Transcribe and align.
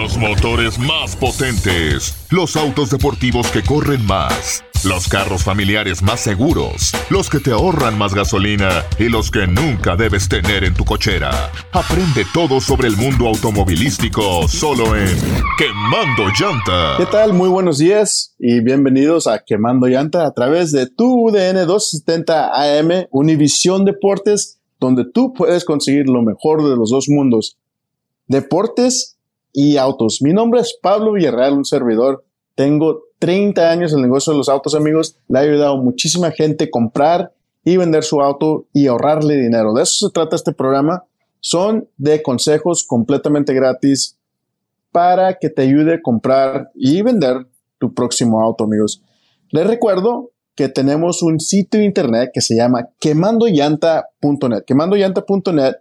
Los 0.00 0.16
motores 0.16 0.78
más 0.78 1.16
potentes, 1.16 2.14
los 2.30 2.56
autos 2.56 2.88
deportivos 2.88 3.50
que 3.50 3.64
corren 3.64 4.06
más, 4.06 4.62
los 4.84 5.08
carros 5.08 5.42
familiares 5.42 6.02
más 6.02 6.20
seguros, 6.20 6.92
los 7.10 7.28
que 7.28 7.40
te 7.40 7.50
ahorran 7.50 7.98
más 7.98 8.14
gasolina 8.14 8.84
y 9.00 9.08
los 9.08 9.32
que 9.32 9.48
nunca 9.48 9.96
debes 9.96 10.28
tener 10.28 10.62
en 10.62 10.74
tu 10.74 10.84
cochera. 10.84 11.50
Aprende 11.72 12.24
todo 12.32 12.60
sobre 12.60 12.86
el 12.86 12.96
mundo 12.96 13.26
automovilístico 13.26 14.46
solo 14.46 14.94
en 14.94 15.18
Quemando 15.58 16.28
Llanta. 16.38 16.94
¿Qué 16.96 17.06
tal? 17.06 17.32
Muy 17.32 17.48
buenos 17.48 17.78
días 17.78 18.36
y 18.38 18.60
bienvenidos 18.60 19.26
a 19.26 19.42
Quemando 19.44 19.88
Llanta 19.88 20.26
a 20.26 20.32
través 20.32 20.70
de 20.70 20.86
tu 20.86 21.28
UDN 21.28 21.66
270 21.66 22.52
AM 22.54 23.08
Univisión 23.10 23.84
Deportes, 23.84 24.60
donde 24.78 25.04
tú 25.12 25.32
puedes 25.32 25.64
conseguir 25.64 26.06
lo 26.08 26.22
mejor 26.22 26.62
de 26.62 26.76
los 26.76 26.90
dos 26.90 27.08
mundos. 27.08 27.58
Deportes 28.28 29.17
y 29.52 29.76
autos. 29.76 30.18
Mi 30.22 30.32
nombre 30.32 30.60
es 30.60 30.78
Pablo 30.80 31.12
Villarreal, 31.12 31.54
un 31.54 31.64
servidor. 31.64 32.24
Tengo 32.54 33.04
30 33.18 33.70
años 33.70 33.92
en 33.92 33.98
el 33.98 34.04
negocio 34.04 34.32
de 34.32 34.38
los 34.38 34.48
autos, 34.48 34.74
amigos. 34.74 35.16
Le 35.28 35.38
ha 35.38 35.42
ayudado 35.42 35.76
muchísima 35.78 36.30
gente 36.30 36.64
a 36.64 36.70
comprar 36.70 37.32
y 37.64 37.76
vender 37.76 38.04
su 38.04 38.20
auto 38.20 38.66
y 38.72 38.86
ahorrarle 38.86 39.36
dinero. 39.36 39.72
De 39.74 39.82
eso 39.82 40.08
se 40.08 40.12
trata 40.12 40.36
este 40.36 40.52
programa. 40.52 41.04
Son 41.40 41.88
de 41.96 42.22
consejos 42.22 42.84
completamente 42.86 43.54
gratis 43.54 44.16
para 44.90 45.34
que 45.38 45.50
te 45.50 45.62
ayude 45.62 45.94
a 45.94 46.02
comprar 46.02 46.70
y 46.74 47.02
vender 47.02 47.46
tu 47.78 47.94
próximo 47.94 48.42
auto, 48.42 48.64
amigos. 48.64 49.02
Les 49.50 49.66
recuerdo 49.66 50.32
que 50.54 50.68
tenemos 50.68 51.22
un 51.22 51.38
sitio 51.38 51.82
internet 51.82 52.30
que 52.32 52.40
se 52.40 52.56
llama 52.56 52.88
quemandollanta.net. 52.98 54.64
Quemandollanta.net 54.66 55.74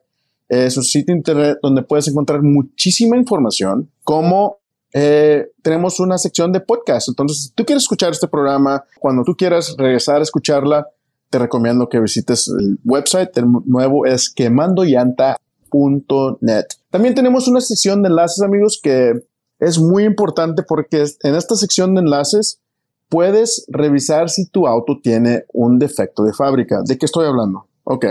es 0.50 0.78
un 0.78 0.84
sitio 0.84 1.16
internet 1.16 1.60
donde 1.62 1.84
puedes 1.84 2.08
encontrar 2.08 2.42
muchísima 2.42 3.18
información, 3.18 3.92
como 4.04 4.58
eh, 4.94 5.52
tenemos 5.62 6.00
una 6.00 6.18
sección 6.18 6.52
de 6.52 6.62
podcast. 6.62 7.10
Entonces, 7.10 7.44
si 7.44 7.52
tú 7.54 7.64
quieres 7.66 7.84
escuchar 7.84 8.12
este 8.12 8.28
programa, 8.28 8.84
cuando 9.00 9.24
tú 9.24 9.36
quieras 9.36 9.76
regresar 9.78 10.20
a 10.20 10.24
escucharla, 10.24 10.88
te 11.30 11.40
recomiendo 11.40 11.90
que 11.90 12.00
visites 12.00 12.48
el 12.48 12.80
website. 12.86 13.38
El 13.38 13.48
nuevo 13.66 14.06
es 14.06 14.34
quemandollanta.net. 14.34 16.66
También 16.90 17.16
tenemos 17.16 17.48
una 17.48 17.62
sección 17.62 18.02
de 18.02 18.10
enlaces, 18.10 18.42
amigos, 18.42 18.80
que 18.82 19.14
es 19.60 19.78
muy 19.78 20.06
importante 20.06 20.64
porque 20.64 21.04
en 21.24 21.36
esta 21.36 21.56
sección 21.56 21.96
de 21.96 22.02
enlaces 22.02 22.62
puedes 23.10 23.66
revisar 23.70 24.30
si 24.30 24.48
tu 24.48 24.68
auto 24.68 25.00
tiene 25.02 25.46
un 25.54 25.80
defecto 25.80 26.24
de 26.24 26.34
fábrica. 26.34 26.82
¿De 26.86 26.98
qué 26.98 27.06
estoy 27.06 27.26
hablando? 27.26 27.68
Ok. 27.84 28.06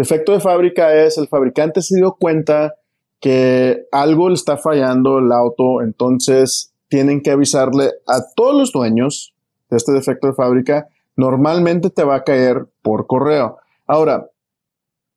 Defecto 0.00 0.32
de 0.32 0.40
fábrica 0.40 0.94
es 0.94 1.18
el 1.18 1.28
fabricante 1.28 1.82
se 1.82 1.96
dio 1.96 2.16
cuenta 2.18 2.76
que 3.20 3.84
algo 3.92 4.30
le 4.30 4.34
está 4.34 4.56
fallando 4.56 5.18
el 5.18 5.30
auto, 5.30 5.82
entonces 5.82 6.72
tienen 6.88 7.20
que 7.20 7.32
avisarle 7.32 7.90
a 8.06 8.22
todos 8.34 8.54
los 8.54 8.72
dueños 8.72 9.34
de 9.68 9.76
este 9.76 9.92
defecto 9.92 10.28
de 10.28 10.32
fábrica. 10.32 10.88
Normalmente 11.16 11.90
te 11.90 12.02
va 12.02 12.14
a 12.14 12.24
caer 12.24 12.66
por 12.80 13.06
correo. 13.06 13.58
Ahora, 13.86 14.30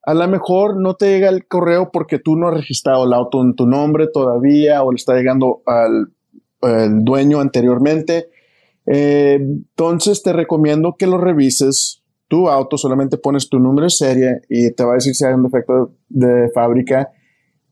a 0.05 0.13
lo 0.13 0.27
mejor 0.27 0.75
no 0.75 0.95
te 0.95 1.05
llega 1.05 1.29
el 1.29 1.47
correo 1.47 1.89
porque 1.89 2.19
tú 2.19 2.35
no 2.35 2.49
has 2.49 2.55
registrado 2.55 3.05
el 3.05 3.13
auto 3.13 3.41
en 3.41 3.55
tu 3.55 3.65
nombre 3.65 4.09
todavía 4.13 4.83
o 4.83 4.91
le 4.91 4.97
está 4.97 5.15
llegando 5.15 5.61
al 5.65 6.11
dueño 7.05 7.39
anteriormente. 7.39 8.27
Eh, 8.85 9.35
entonces 9.35 10.21
te 10.23 10.33
recomiendo 10.33 10.97
que 10.99 11.07
lo 11.07 11.19
revises 11.19 12.02
tu 12.33 12.49
auto, 12.49 12.79
solamente 12.79 13.19
pones 13.19 13.47
tu 13.47 13.59
número 13.59 13.83
de 13.83 13.91
serie 13.91 14.41
y 14.49 14.71
te 14.71 14.83
va 14.83 14.93
a 14.93 14.95
decir 14.95 15.13
si 15.13 15.23
hay 15.23 15.35
un 15.35 15.43
defecto 15.43 15.91
de, 16.09 16.49
fábrica. 16.51 17.11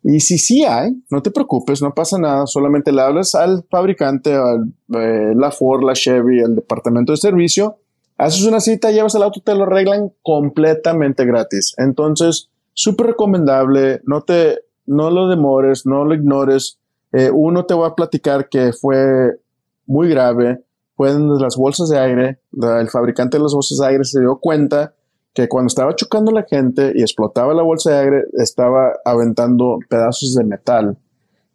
Y 0.03 0.19
si 0.19 0.37
sí 0.37 0.63
hay, 0.63 0.91
no 1.09 1.23
te 1.23 1.31
preocupes, 1.31 1.81
no 1.81 1.95
pasa 1.95 2.19
nada, 2.19 2.45
solamente 2.45 2.91
le 2.91 3.01
hablas 3.01 3.33
al 3.33 3.65
fabricante, 3.71 4.35
al, 4.35 4.71
eh, 4.93 5.33
la 5.35 5.49
Ford, 5.49 5.81
la 5.83 5.93
Chevy, 5.93 6.41
el 6.41 6.53
departamento 6.57 7.11
de 7.11 7.17
servicio, 7.17 7.77
haces 8.19 8.43
una 8.45 8.59
cita, 8.59 8.91
llevas 8.91 9.15
el 9.15 9.23
auto, 9.23 9.41
te 9.43 9.55
lo 9.55 9.63
arreglan 9.63 10.11
completamente 10.21 11.25
gratis. 11.25 11.73
Entonces, 11.79 12.51
súper 12.73 13.07
recomendable, 13.07 14.01
no 14.05 14.21
te, 14.21 14.59
no 14.85 15.09
lo 15.09 15.27
demores, 15.27 15.87
no 15.87 16.05
lo 16.05 16.13
ignores. 16.13 16.77
Eh, 17.13 17.31
uno 17.33 17.65
te 17.65 17.73
va 17.73 17.87
a 17.87 17.95
platicar 17.95 18.47
que 18.47 18.73
fue 18.73 19.39
muy 19.87 20.07
grave, 20.07 20.61
pueden 21.01 21.35
las 21.39 21.57
bolsas 21.57 21.89
de 21.89 21.97
aire, 21.97 22.37
el 22.53 22.87
fabricante 22.91 23.37
de 23.37 23.41
las 23.41 23.55
bolsas 23.55 23.79
de 23.79 23.87
aire 23.87 24.03
se 24.03 24.19
dio 24.19 24.37
cuenta 24.37 24.93
que 25.33 25.47
cuando 25.47 25.65
estaba 25.65 25.95
chocando 25.95 26.31
la 26.31 26.43
gente 26.43 26.91
y 26.93 27.01
explotaba 27.01 27.55
la 27.55 27.63
bolsa 27.63 27.89
de 27.89 27.97
aire, 27.97 28.23
estaba 28.33 28.93
aventando 29.03 29.79
pedazos 29.89 30.35
de 30.35 30.43
metal. 30.43 30.99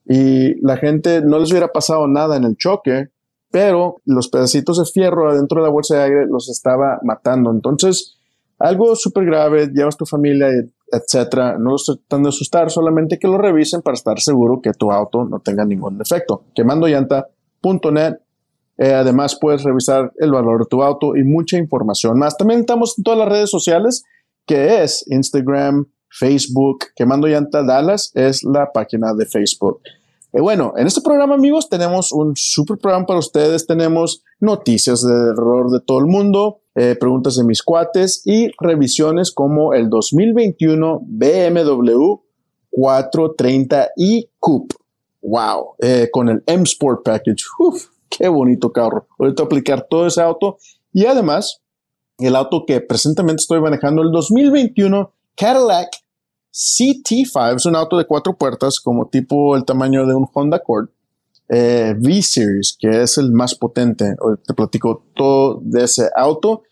Y 0.05 0.61
la 0.67 0.77
gente 0.79 1.23
no 1.23 1.39
les 1.39 1.53
hubiera 1.53 1.69
pasado 1.69 2.09
nada 2.09 2.37
en 2.37 2.43
el 2.43 2.57
choque, 2.57 3.11
pero 3.53 3.99
los 4.05 4.27
pedacitos 4.27 4.79
de 4.79 4.85
fierro 4.85 5.31
adentro 5.31 5.61
de 5.61 5.69
la 5.69 5.73
bolsa 5.73 5.95
de 5.95 6.03
aire 6.03 6.27
los 6.27 6.49
estaba 6.49 6.99
matando. 7.05 7.53
Entonces, 7.53 8.19
algo 8.59 8.97
súper 8.97 9.27
grave, 9.27 9.71
llevas 9.73 9.97
tu 9.97 10.07
familia, 10.07 10.49
etcétera. 10.91 11.57
No 11.57 11.71
los 11.71 11.85
tratan 11.85 12.25
de 12.25 12.31
asustar, 12.31 12.69
solamente 12.73 13.17
que 13.17 13.29
lo 13.29 13.39
revisen 13.39 13.81
para 13.81 13.95
estar 13.95 14.19
seguro 14.19 14.61
que 14.61 14.73
tu 14.73 14.91
auto 14.91 15.25
no 15.25 15.39
tenga 15.39 15.65
ningún 15.65 15.99
defecto. 15.99 16.43
Quemandollanta.net 16.53 18.26
eh, 18.79 18.93
además, 18.93 19.39
puedes 19.41 19.63
revisar 19.63 20.13
el 20.19 20.31
valor 20.31 20.61
de 20.61 20.67
tu 20.69 20.83
auto 20.83 21.17
y 21.17 21.25
mucha 21.25 21.57
información 21.57 22.19
más. 22.19 22.37
También 22.37 22.61
estamos 22.61 22.95
en 22.99 23.05
todas 23.05 23.19
las 23.19 23.29
redes 23.29 23.51
sociales, 23.51 24.05
que 24.47 24.83
es 24.83 25.05
Instagram, 25.09 25.87
Facebook, 26.11 26.87
Quemando 26.95 27.27
Llanta 27.27 27.63
Dallas, 27.63 28.11
es 28.15 28.45
la 28.45 28.71
página 28.73 29.15
de 29.15 29.27
Facebook. 29.27 29.81
Y 30.33 30.41
bueno, 30.41 30.75
en 30.77 30.87
este 30.87 31.01
programa, 31.01 31.35
amigos, 31.35 31.69
tenemos 31.71 32.13
un 32.13 32.35
super 32.37 32.77
programa 32.77 33.07
para 33.07 33.19
ustedes. 33.19 33.67
Tenemos 33.67 34.23
noticias 34.39 35.03
de 35.03 35.15
error 35.31 35.71
de 35.71 35.81
todo 35.81 35.99
el 35.99 36.07
mundo, 36.07 36.61
eh, 36.75 36.95
preguntas 36.99 37.37
de 37.37 37.45
mis 37.45 37.63
cuates 37.63 38.21
y 38.27 38.51
revisiones 38.61 39.33
como 39.33 39.73
el 39.73 39.89
2021 39.89 41.01
BMW 41.07 42.17
430i 42.71 44.29
Coupe. 44.39 44.75
Wow, 45.23 45.77
eh, 45.79 46.09
con 46.13 46.29
el 46.29 46.43
M 46.47 46.65
Sport 46.65 47.03
Package. 47.03 47.45
Uf, 47.59 47.87
Qué 48.09 48.29
bonito 48.29 48.73
carro. 48.73 49.07
Ahorita 49.19 49.45
aplicar 49.45 49.87
todo 49.89 50.07
ese 50.07 50.23
auto 50.23 50.59
y 50.93 51.07
además 51.07 51.61
el 52.19 52.37
auto 52.37 52.65
que 52.67 52.81
presentemente 52.81 53.43
estoy 53.43 53.61
manejando, 53.61 54.03
el 54.03 54.11
2021 54.11 55.13
Cadillac 55.37 55.91
CT5, 56.53 57.57
es 57.57 57.67
un 57.67 57.77
auto 57.77 57.99
de 57.99 58.07
cuatro 58.07 58.37
puertas 58.37 58.81
como 58.81 59.09
tipo 59.09 59.57
el 59.57 59.65
tamaño 59.65 60.07
de 60.07 60.15
un 60.15 60.27
Honda 60.33 60.57
Accord. 60.57 60.89
Eh, 61.49 61.95
V-Series, 62.01 62.77
que 62.79 63.03
es 63.03 63.19
el 63.19 63.31
más 63.31 63.55
potente. 63.55 64.17
Hoy 64.21 64.37
te 64.45 64.53
platico 64.55 65.05
todo 65.15 65.61
de 65.63 65.85
ese 65.85 66.09
auto. 66.17 66.63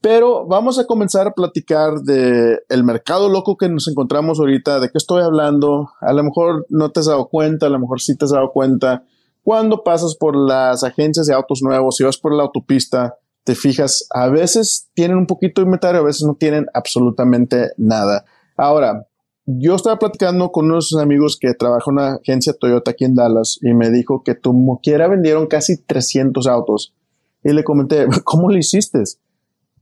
Pero 0.00 0.46
vamos 0.46 0.78
a 0.78 0.84
comenzar 0.84 1.28
a 1.28 1.32
platicar 1.32 2.00
de 2.00 2.58
el 2.68 2.84
mercado 2.84 3.28
loco 3.28 3.56
que 3.56 3.68
nos 3.68 3.86
encontramos 3.88 4.40
ahorita, 4.40 4.80
de 4.80 4.90
qué 4.90 4.98
estoy 4.98 5.22
hablando. 5.22 5.90
A 6.00 6.12
lo 6.12 6.24
mejor 6.24 6.66
no 6.68 6.90
te 6.90 7.00
has 7.00 7.06
dado 7.06 7.28
cuenta, 7.28 7.66
a 7.66 7.70
lo 7.70 7.78
mejor 7.78 8.00
sí 8.00 8.16
te 8.16 8.24
has 8.24 8.32
dado 8.32 8.50
cuenta. 8.50 9.04
Cuando 9.42 9.82
pasas 9.82 10.14
por 10.14 10.36
las 10.36 10.84
agencias 10.84 11.26
de 11.26 11.34
autos 11.34 11.62
nuevos, 11.62 11.96
si 11.96 12.04
vas 12.04 12.18
por 12.18 12.34
la 12.34 12.44
autopista, 12.44 13.16
te 13.44 13.54
fijas, 13.54 14.06
a 14.14 14.28
veces 14.28 14.88
tienen 14.94 15.16
un 15.16 15.26
poquito 15.26 15.60
de 15.60 15.66
inventario, 15.66 16.00
a 16.00 16.04
veces 16.04 16.22
no 16.22 16.34
tienen 16.34 16.66
absolutamente 16.74 17.70
nada. 17.76 18.24
Ahora, 18.56 19.08
yo 19.44 19.74
estaba 19.74 19.98
platicando 19.98 20.52
con 20.52 20.66
unos 20.66 20.94
amigos 20.96 21.36
que 21.40 21.54
trabajan 21.54 21.98
en 21.98 22.04
una 22.04 22.14
agencia 22.14 22.52
Toyota 22.52 22.92
aquí 22.92 23.04
en 23.04 23.16
Dallas 23.16 23.58
y 23.60 23.74
me 23.74 23.90
dijo 23.90 24.22
que 24.22 24.38
como 24.38 24.80
quiera 24.80 25.08
vendieron 25.08 25.48
casi 25.48 25.82
300 25.82 26.46
autos. 26.46 26.94
Y 27.42 27.52
le 27.52 27.64
comenté, 27.64 28.06
¿cómo 28.24 28.50
lo 28.50 28.56
hiciste? 28.56 29.02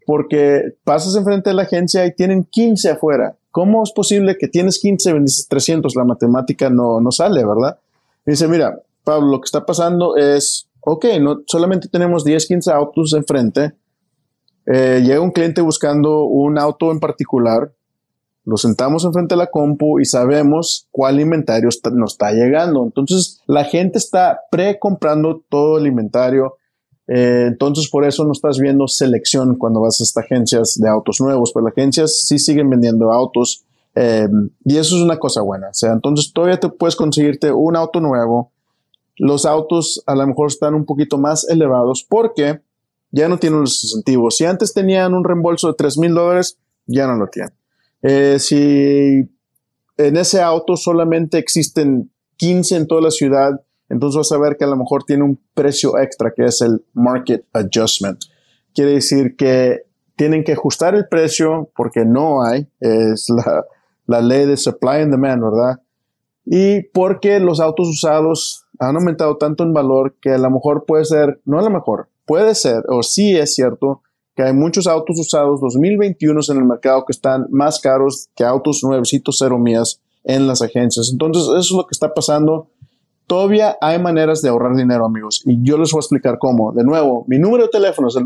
Porque 0.07 0.77
pasas 0.85 1.15
enfrente 1.15 1.51
de 1.51 1.55
la 1.55 1.63
agencia 1.63 2.07
y 2.07 2.15
tienen 2.15 2.45
15 2.45 2.91
afuera. 2.93 3.37
¿Cómo 3.51 3.83
es 3.83 3.93
posible 3.93 4.39
que 4.39 4.49
tienes 4.49 4.79
15 4.79 5.11
y 5.11 5.13
vendes 5.13 5.47
300? 5.49 5.95
La 5.95 6.05
matemática 6.05 6.71
no, 6.71 7.01
no 7.01 7.11
sale, 7.11 7.45
¿verdad? 7.45 7.79
dice, 8.25 8.47
mira, 8.49 8.81
Pablo, 9.05 9.31
lo 9.31 9.41
que 9.41 9.47
está 9.47 9.65
pasando 9.65 10.17
es, 10.17 10.69
ok, 10.81 11.07
no 11.21 11.43
solamente 11.47 11.89
tenemos 11.89 12.25
10, 12.25 12.47
15 12.47 12.73
autos 12.73 13.13
enfrente. 13.15 13.75
Eh, 14.67 15.03
llega 15.05 15.21
un 15.21 15.31
cliente 15.31 15.61
buscando 15.63 16.25
un 16.25 16.59
auto 16.59 16.93
en 16.93 17.01
particular, 17.01 17.73
lo 18.45 18.57
sentamos 18.57 19.05
enfrente 19.05 19.35
de 19.35 19.39
la 19.39 19.51
compu 19.51 20.01
y 20.01 20.05
sabemos 20.05 20.89
cuál 20.91 21.21
inventario 21.21 21.69
nos 21.93 22.13
está 22.13 22.33
llegando. 22.33 22.83
Entonces, 22.83 23.41
la 23.47 23.65
gente 23.65 23.99
está 23.99 24.41
pre-comprando 24.51 25.45
todo 25.49 25.79
el 25.79 25.87
inventario. 25.87 26.57
Eh, 27.07 27.45
entonces, 27.49 27.89
por 27.91 28.05
eso 28.05 28.25
no 28.25 28.33
estás 28.33 28.59
viendo 28.59 28.89
selección 28.89 29.57
cuando 29.57 29.81
vas 29.81 30.01
a 30.01 30.05
estas 30.05 30.25
agencias 30.25 30.79
de 30.81 30.89
autos 30.89 31.21
nuevos, 31.21 31.53
pero 31.53 31.67
las 31.67 31.73
agencias 31.77 32.27
sí 32.27 32.39
siguen 32.39 32.71
vendiendo 32.71 33.13
autos. 33.13 33.65
Eh, 33.95 34.29
y 34.65 34.77
eso 34.77 34.97
es 34.97 35.03
una 35.03 35.19
cosa 35.19 35.43
buena. 35.43 35.69
O 35.69 35.75
sea, 35.75 35.93
entonces 35.93 36.33
todavía 36.33 36.59
te 36.59 36.69
puedes 36.69 36.97
conseguirte 36.97 37.53
un 37.53 37.77
auto 37.77 38.01
nuevo 38.01 38.53
los 39.21 39.45
autos 39.45 40.03
a 40.07 40.15
lo 40.15 40.27
mejor 40.27 40.47
están 40.47 40.75
un 40.75 40.87
poquito 40.87 41.19
más 41.19 41.47
elevados 41.51 42.07
porque 42.09 42.63
ya 43.11 43.29
no 43.29 43.39
tienen 43.39 43.61
los 43.61 43.85
incentivos. 43.85 44.39
Si 44.39 44.47
antes 44.47 44.73
tenían 44.73 45.13
un 45.13 45.25
reembolso 45.25 45.69
de 45.69 45.75
3 45.75 45.99
mil 45.99 46.15
dólares, 46.15 46.59
ya 46.87 47.07
no 47.07 47.17
lo 47.17 47.27
tienen. 47.29 47.53
Eh, 48.01 48.39
si 48.39 49.29
en 49.99 50.17
ese 50.17 50.41
auto 50.41 50.75
solamente 50.79 51.37
existen 51.37 52.11
15 52.37 52.77
en 52.77 52.87
toda 52.87 53.03
la 53.03 53.11
ciudad, 53.11 53.61
entonces 53.91 54.17
vas 54.17 54.33
a 54.33 54.39
ver 54.39 54.57
que 54.57 54.65
a 54.65 54.69
lo 54.69 54.77
mejor 54.77 55.05
tiene 55.05 55.23
un 55.25 55.39
precio 55.53 55.99
extra 55.99 56.33
que 56.35 56.47
es 56.47 56.63
el 56.63 56.83
market 56.95 57.45
adjustment. 57.53 58.19
Quiere 58.75 58.93
decir 58.93 59.37
que 59.37 59.83
tienen 60.17 60.45
que 60.45 60.53
ajustar 60.53 60.95
el 60.95 61.07
precio 61.09 61.71
porque 61.77 62.07
no 62.07 62.43
hay, 62.43 62.67
es 62.81 63.27
la, 63.29 63.67
la 64.07 64.23
ley 64.23 64.47
de 64.47 64.57
supply 64.57 65.03
and 65.03 65.11
demand, 65.11 65.43
¿verdad? 65.43 65.81
Y 66.53 66.83
porque 66.83 67.39
los 67.39 67.61
autos 67.61 67.87
usados 67.87 68.65
han 68.81 68.97
aumentado 68.97 69.37
tanto 69.37 69.63
en 69.63 69.73
valor 69.73 70.17
que 70.21 70.31
a 70.31 70.39
lo 70.39 70.51
mejor 70.51 70.85
puede 70.85 71.05
ser, 71.05 71.41
no 71.45 71.61
a 71.61 71.63
lo 71.63 71.71
mejor, 71.71 72.09
puede 72.27 72.57
ser, 72.57 72.83
o 72.89 73.05
sí 73.05 73.37
es 73.37 73.55
cierto, 73.55 74.03
que 74.35 74.43
hay 74.43 74.53
muchos 74.53 74.89
autos 74.89 75.17
usados 75.21 75.61
2021 75.61 76.41
en 76.49 76.57
el 76.57 76.65
mercado 76.65 77.05
que 77.07 77.13
están 77.13 77.47
más 77.51 77.79
caros 77.79 78.31
que 78.35 78.43
autos 78.43 78.83
nuevecitos 78.83 79.37
cero 79.39 79.61
mías 79.61 80.01
en 80.25 80.49
las 80.49 80.61
agencias. 80.61 81.11
Entonces, 81.13 81.45
eso 81.45 81.59
es 81.59 81.71
lo 81.71 81.87
que 81.87 81.93
está 81.93 82.13
pasando. 82.13 82.67
Todavía 83.29 83.77
hay 83.81 84.01
maneras 84.01 84.43
de 84.43 84.49
ahorrar 84.49 84.75
dinero, 84.75 85.07
amigos, 85.07 85.43
y 85.47 85.63
yo 85.63 85.79
les 85.79 85.93
voy 85.93 85.99
a 85.99 86.03
explicar 86.03 86.39
cómo. 86.41 86.73
De 86.73 86.83
nuevo, 86.83 87.25
mi 87.29 87.39
número 87.39 87.63
de 87.63 87.71
teléfono 87.71 88.09
es 88.09 88.17
el 88.17 88.25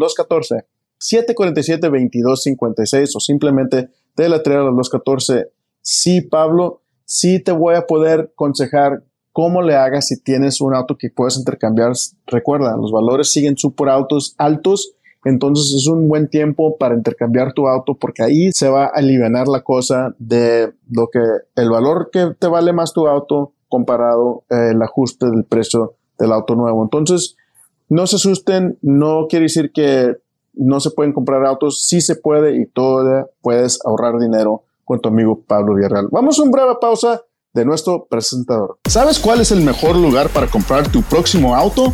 214-747-2256 0.98 3.16
o 3.16 3.20
simplemente 3.20 3.90
teletrear 4.14 4.60
al 4.60 4.76
214. 4.76 5.50
Sí, 5.82 6.22
Pablo, 6.22 6.83
sí 7.04 7.40
te 7.40 7.52
voy 7.52 7.74
a 7.74 7.86
poder 7.86 8.30
aconsejar 8.32 9.02
cómo 9.32 9.62
le 9.62 9.74
hagas 9.74 10.08
si 10.08 10.20
tienes 10.20 10.60
un 10.60 10.74
auto 10.74 10.96
que 10.96 11.10
puedes 11.10 11.36
intercambiar. 11.36 11.92
Recuerda, 12.26 12.76
los 12.76 12.92
valores 12.92 13.32
siguen 13.32 13.56
súper 13.56 13.88
altos, 13.88 14.34
altos 14.38 14.94
entonces 15.24 15.74
es 15.74 15.86
un 15.86 16.06
buen 16.06 16.28
tiempo 16.28 16.76
para 16.76 16.94
intercambiar 16.94 17.54
tu 17.54 17.66
auto 17.66 17.94
porque 17.94 18.22
ahí 18.22 18.50
se 18.52 18.68
va 18.68 18.84
a 18.84 18.90
aliviar 18.94 19.48
la 19.48 19.62
cosa 19.62 20.14
de 20.18 20.72
lo 20.90 21.08
que 21.08 21.20
el 21.56 21.70
valor 21.70 22.10
que 22.12 22.34
te 22.38 22.46
vale 22.46 22.72
más 22.72 22.92
tu 22.92 23.06
auto 23.06 23.52
comparado 23.68 24.44
eh, 24.50 24.72
el 24.72 24.82
ajuste 24.82 25.26
del 25.26 25.44
precio 25.44 25.94
del 26.18 26.32
auto 26.32 26.54
nuevo. 26.54 26.82
Entonces, 26.82 27.36
no 27.88 28.06
se 28.06 28.16
asusten, 28.16 28.78
no 28.82 29.26
quiere 29.28 29.44
decir 29.44 29.72
que 29.72 30.16
no 30.52 30.78
se 30.78 30.90
pueden 30.90 31.12
comprar 31.12 31.44
autos, 31.44 31.86
sí 31.86 32.00
se 32.00 32.16
puede 32.16 32.60
y 32.60 32.66
todavía 32.66 33.26
puedes 33.40 33.80
ahorrar 33.84 34.18
dinero 34.18 34.64
con 34.84 35.00
tu 35.00 35.08
amigo 35.08 35.42
Pablo 35.46 35.74
Villarreal. 35.74 36.08
Vamos 36.10 36.38
a 36.38 36.42
una 36.42 36.52
breve 36.52 36.76
pausa 36.80 37.22
de 37.52 37.64
nuestro 37.64 38.06
presentador. 38.06 38.78
¿Sabes 38.88 39.18
cuál 39.18 39.40
es 39.40 39.52
el 39.52 39.60
mejor 39.60 39.96
lugar 39.96 40.28
para 40.28 40.48
comprar 40.48 40.88
tu 40.88 41.02
próximo 41.02 41.54
auto? 41.54 41.92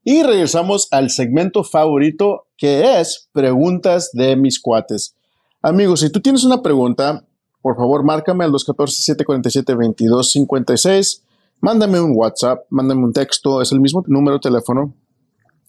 Y 0.03 0.21
regresamos 0.21 0.87
al 0.91 1.09
segmento 1.09 1.63
favorito 1.63 2.45
que 2.55 2.99
es 2.99 3.29
preguntas 3.31 4.11
de 4.13 4.35
mis 4.35 4.59
cuates. 4.59 5.15
Amigos, 5.63 6.01
si 6.01 6.11
tú 6.11 6.21
tienes 6.21 6.43
una 6.43 6.61
pregunta, 6.61 7.25
por 7.63 7.75
favor, 7.75 8.03
márcame 8.03 8.45
al 8.45 8.51
214-747-2256 8.51 11.23
mándame 11.61 12.01
un 12.01 12.13
WhatsApp, 12.15 12.65
mándame 12.69 13.03
un 13.03 13.13
texto, 13.13 13.61
es 13.61 13.71
el 13.71 13.79
mismo 13.79 14.03
número 14.07 14.37
de 14.37 14.41
teléfono. 14.41 14.93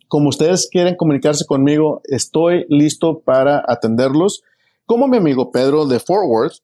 Como 0.09 0.29
ustedes 0.29 0.69
quieren 0.71 0.97
comunicarse 0.97 1.47
conmigo, 1.47 2.01
estoy 2.05 2.67
listo 2.69 3.21
para 3.21 3.63
atenderlos. 3.67 4.43
Como 4.87 5.07
mi 5.07 5.19
amigo 5.19 5.53
Pedro 5.53 5.87
de 5.87 6.01
Fort 6.01 6.25
Worth, 6.27 6.57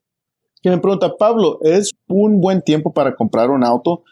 que 0.61 0.69
me 0.69 0.79
pregunta, 0.79 1.15
Pablo, 1.17 1.59
¿es 1.61 1.91
un 2.07 2.41
buen 2.41 2.61
tiempo 2.61 2.91
para 2.91 3.15
comprar 3.15 3.49
un 3.49 3.63
auto? 3.63 4.03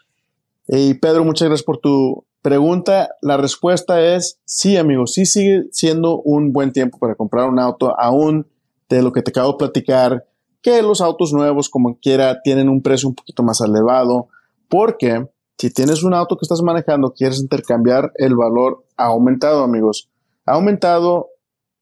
Y 0.66 0.94
Pedro, 0.94 1.24
muchas 1.24 1.48
gracias 1.48 1.64
por 1.64 1.78
tu 1.78 2.24
pregunta. 2.40 3.10
La 3.20 3.36
respuesta 3.36 4.00
es 4.00 4.40
sí, 4.44 4.76
amigo, 4.76 5.06
sí 5.06 5.26
sigue 5.26 5.64
siendo 5.72 6.20
un 6.20 6.52
buen 6.52 6.72
tiempo 6.72 6.98
para 6.98 7.14
comprar 7.14 7.48
un 7.48 7.58
auto, 7.58 7.94
aún 7.98 8.46
de 8.88 9.02
lo 9.02 9.12
que 9.12 9.22
te 9.22 9.30
acabo 9.30 9.52
de 9.52 9.58
platicar, 9.58 10.26
que 10.62 10.80
los 10.82 11.00
autos 11.00 11.32
nuevos, 11.32 11.68
como 11.68 11.98
quiera, 11.98 12.40
tienen 12.42 12.68
un 12.68 12.82
precio 12.82 13.08
un 13.08 13.14
poquito 13.14 13.42
más 13.42 13.60
elevado 13.60 14.28
porque 14.68 15.26
si 15.58 15.72
tienes 15.72 16.04
un 16.04 16.14
auto 16.14 16.36
que 16.36 16.44
estás 16.44 16.62
manejando, 16.62 17.12
quieres 17.12 17.40
intercambiar, 17.40 18.12
el 18.14 18.36
valor 18.36 18.84
ha 18.96 19.06
aumentado, 19.06 19.62
amigos. 19.62 20.08
Ha 20.46 20.52
aumentado 20.52 21.30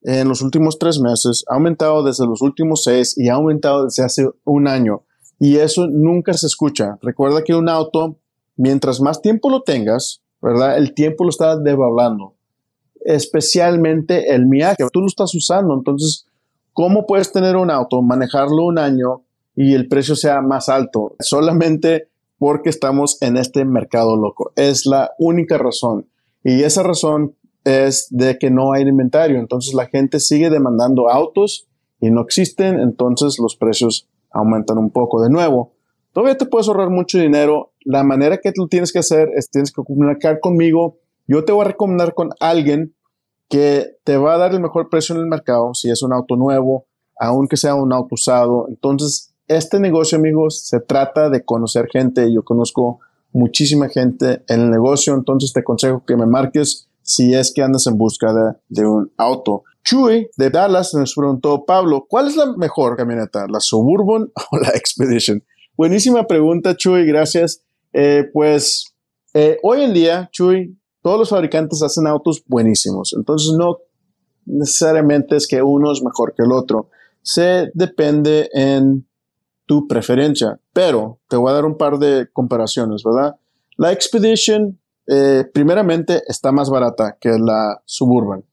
en 0.03 0.29
los 0.29 0.41
últimos 0.41 0.79
tres 0.79 1.00
meses, 1.00 1.44
ha 1.49 1.55
aumentado 1.55 2.03
desde 2.03 2.27
los 2.27 2.41
últimos 2.41 2.85
seis 2.85 3.19
y 3.19 3.29
ha 3.29 3.35
aumentado 3.35 3.85
desde 3.85 4.05
hace 4.05 4.29
un 4.44 4.67
año. 4.67 5.03
Y 5.38 5.56
eso 5.56 5.87
nunca 5.88 6.33
se 6.33 6.47
escucha. 6.47 6.97
Recuerda 7.03 7.43
que 7.43 7.55
un 7.55 7.69
auto, 7.69 8.17
mientras 8.56 9.00
más 9.00 9.21
tiempo 9.21 9.50
lo 9.50 9.62
tengas, 9.62 10.23
¿verdad? 10.40 10.78
El 10.78 10.95
tiempo 10.95 11.25
lo 11.25 11.31
está 11.31 11.59
devaluando. 11.59 12.35
Especialmente 13.05 14.35
el 14.35 14.47
miaje. 14.47 14.87
Tú 14.93 15.00
lo 15.00 15.07
estás 15.07 15.35
usando. 15.35 15.75
Entonces, 15.75 16.26
¿cómo 16.73 17.07
puedes 17.07 17.31
tener 17.33 17.57
un 17.57 17.71
auto, 17.71 18.00
manejarlo 18.00 18.64
un 18.64 18.78
año 18.78 19.23
y 19.55 19.75
el 19.75 19.88
precio 19.88 20.16
sea 20.16 20.40
más 20.40 20.69
alto? 20.69 21.14
Solamente 21.21 22.09
porque 22.38 22.71
estamos 22.71 23.21
en 23.23 23.37
este 23.37 23.64
mercado 23.64 24.16
loco. 24.16 24.52
Es 24.57 24.87
la 24.87 25.12
única 25.19 25.59
razón. 25.59 26.09
Y 26.45 26.62
esa 26.62 26.83
razón 26.83 27.35
es 27.64 28.07
de 28.11 28.38
que 28.38 28.50
no 28.50 28.73
hay 28.73 28.83
inventario. 28.83 29.38
Entonces 29.38 29.75
la 29.75 29.87
gente 29.87 30.21
sigue 30.21 30.50
demandando 30.50 31.11
autos 31.11 31.66
y 32.00 32.11
no 32.11 32.21
existen. 32.21 32.78
Entonces 32.78 33.38
los 33.38 33.57
precios 33.57 34.09
aumentan 34.31 34.78
un 34.78 34.90
poco 34.90 35.23
de 35.23 35.31
nuevo. 35.31 35.73
Todavía 36.12 36.37
te 36.37 36.47
puedes 36.47 36.69
ahorrar 36.69 36.90
mucho 36.90 37.19
dinero. 37.19 37.73
La 37.85 38.02
manera 38.02 38.38
que 38.38 38.52
tú 38.52 38.69
tienes 38.69 38.93
que 38.93 39.00
hacer 39.00 39.28
es 39.35 39.50
tienes 39.50 39.73
que 39.73 39.83
comunicar 39.83 40.40
conmigo. 40.40 40.99
Yo 41.26 41.45
te 41.45 41.52
voy 41.52 41.62
a 41.62 41.69
recomendar 41.69 42.14
con 42.14 42.31
alguien 42.40 42.95
que 43.49 43.97
te 44.05 44.16
va 44.16 44.35
a 44.35 44.38
dar 44.38 44.52
el 44.52 44.61
mejor 44.61 44.88
precio 44.88 45.14
en 45.14 45.23
el 45.23 45.26
mercado 45.28 45.75
si 45.75 45.90
es 45.90 46.02
un 46.02 46.12
auto 46.12 46.37
nuevo, 46.37 46.87
aunque 47.19 47.57
sea 47.57 47.75
un 47.75 47.93
auto 47.93 48.14
usado. 48.14 48.66
Entonces 48.69 49.35
este 49.49 49.79
negocio, 49.81 50.19
amigos, 50.19 50.61
se 50.61 50.81
trata 50.81 51.31
de 51.31 51.45
conocer 51.45 51.88
gente. 51.91 52.33
Yo 52.33 52.43
conozco 52.43 53.00
muchísima 53.33 53.88
gente 53.88 54.43
en 54.49 54.62
el 54.62 54.71
negocio, 54.71 55.15
entonces 55.15 55.53
te 55.53 55.61
aconsejo 55.61 56.05
que 56.05 56.17
me 56.17 56.26
marques 56.26 56.88
si 57.03 57.35
es 57.35 57.53
que 57.53 57.62
andas 57.62 57.87
en 57.87 57.97
busca 57.97 58.35
de, 58.69 58.87
un 58.87 59.12
auto. 59.17 59.62
Chuy 59.85 60.29
de 60.37 60.50
Dallas 60.50 60.93
nos 60.95 61.15
preguntó, 61.15 61.65
Pablo, 61.65 62.07
¿cuál 62.09 62.26
es 62.26 62.37
la 62.37 62.57
mejor 62.57 62.97
camioneta? 62.97 63.47
¿La 63.49 63.61
Suburban 63.61 64.33
o 64.50 64.59
la 64.59 64.71
Expedition? 64.71 65.45
Buenísima 65.76 66.26
pregunta, 66.26 66.76
Chuy, 66.76 67.07
gracias. 67.07 67.62
Eh, 67.93 68.25
pues 68.33 68.93
eh, 69.35 69.59
hoy 69.62 69.83
en 69.83 69.95
día, 69.95 70.29
Chuy, 70.33 70.76
todos 71.03 71.19
los 71.19 71.29
fabricantes 71.29 71.83
hacen 71.83 72.07
autos 72.07 72.43
buenísimos, 72.47 73.15
entonces 73.17 73.53
no 73.57 73.79
necesariamente 74.47 75.37
es 75.37 75.47
que 75.47 75.62
uno 75.62 75.93
es 75.93 76.03
mejor 76.03 76.35
que 76.35 76.43
el 76.43 76.53
otro. 76.53 76.88
Se 77.23 77.71
depende 77.75 78.49
en 78.53 79.07
tu 79.66 79.87
preferencia. 79.87 80.58
Pero 80.73 81.18
te 81.28 81.37
voy 81.37 81.50
a 81.50 81.54
dar 81.54 81.64
un 81.64 81.76
par 81.76 81.99
de 81.99 82.28
comparaciones, 82.32 83.02
¿verdad? 83.04 83.37
La 83.76 83.92
Expedition, 83.92 84.78
eh, 85.06 85.44
primeramente, 85.52 86.23
está 86.26 86.52
más 86.52 86.70
barata 86.70 87.16
que 87.20 87.30
la 87.38 87.82
Suburban. 87.85 88.44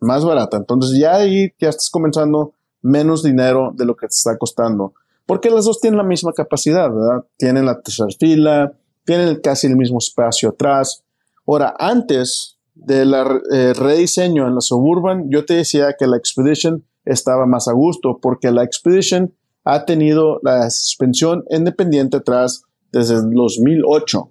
Más 0.00 0.24
barata. 0.24 0.56
Entonces 0.56 0.98
ya 0.98 1.16
ahí 1.16 1.52
ya 1.58 1.68
estás 1.68 1.90
comenzando 1.90 2.54
menos 2.80 3.22
dinero 3.22 3.72
de 3.74 3.84
lo 3.84 3.96
que 3.96 4.06
te 4.06 4.14
está 4.14 4.38
costando. 4.38 4.94
Porque 5.26 5.50
las 5.50 5.66
dos 5.66 5.80
tienen 5.80 5.98
la 5.98 6.04
misma 6.04 6.32
capacidad, 6.32 6.88
¿verdad? 6.90 7.24
Tienen 7.36 7.66
la 7.66 7.80
tercera 7.80 8.08
fila, 8.18 8.72
tienen 9.04 9.40
casi 9.42 9.66
el 9.66 9.76
mismo 9.76 9.98
espacio 9.98 10.50
atrás. 10.50 11.04
Ahora, 11.46 11.74
antes 11.78 12.58
del 12.74 13.12
eh, 13.52 13.74
rediseño 13.74 14.46
en 14.46 14.54
la 14.54 14.60
Suburban, 14.60 15.28
yo 15.30 15.44
te 15.44 15.54
decía 15.54 15.94
que 15.98 16.06
la 16.06 16.16
Expedition 16.16 16.84
estaba 17.04 17.46
más 17.46 17.68
a 17.68 17.72
gusto 17.72 18.18
porque 18.22 18.50
la 18.50 18.62
Expedition 18.62 19.34
ha 19.70 19.84
tenido 19.84 20.40
la 20.42 20.70
suspensión 20.70 21.44
independiente 21.50 22.16
atrás 22.16 22.62
desde 22.90 23.16
el 23.16 23.30
2008. 23.34 24.30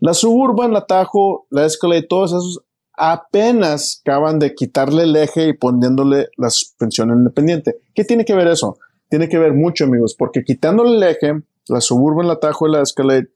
La 0.00 0.12
Suburban, 0.12 0.70
la 0.70 0.84
Tajo, 0.84 1.46
la 1.48 1.64
Escalade, 1.64 2.02
todos 2.02 2.32
esos 2.32 2.60
apenas 2.92 4.02
acaban 4.02 4.38
de 4.38 4.54
quitarle 4.54 5.04
el 5.04 5.16
eje 5.16 5.48
y 5.48 5.52
poniéndole 5.54 6.28
la 6.36 6.50
suspensión 6.50 7.08
independiente. 7.08 7.80
¿Qué 7.94 8.04
tiene 8.04 8.26
que 8.26 8.34
ver 8.34 8.48
eso? 8.48 8.76
Tiene 9.08 9.30
que 9.30 9.38
ver 9.38 9.54
mucho, 9.54 9.84
amigos, 9.84 10.14
porque 10.14 10.44
quitándole 10.44 10.94
el 10.98 11.02
eje, 11.04 11.42
la 11.68 11.80
Suburban, 11.80 12.28
la 12.28 12.38
Tajo 12.38 12.68
y 12.68 12.72
la 12.72 12.82
Escalade 12.82 13.30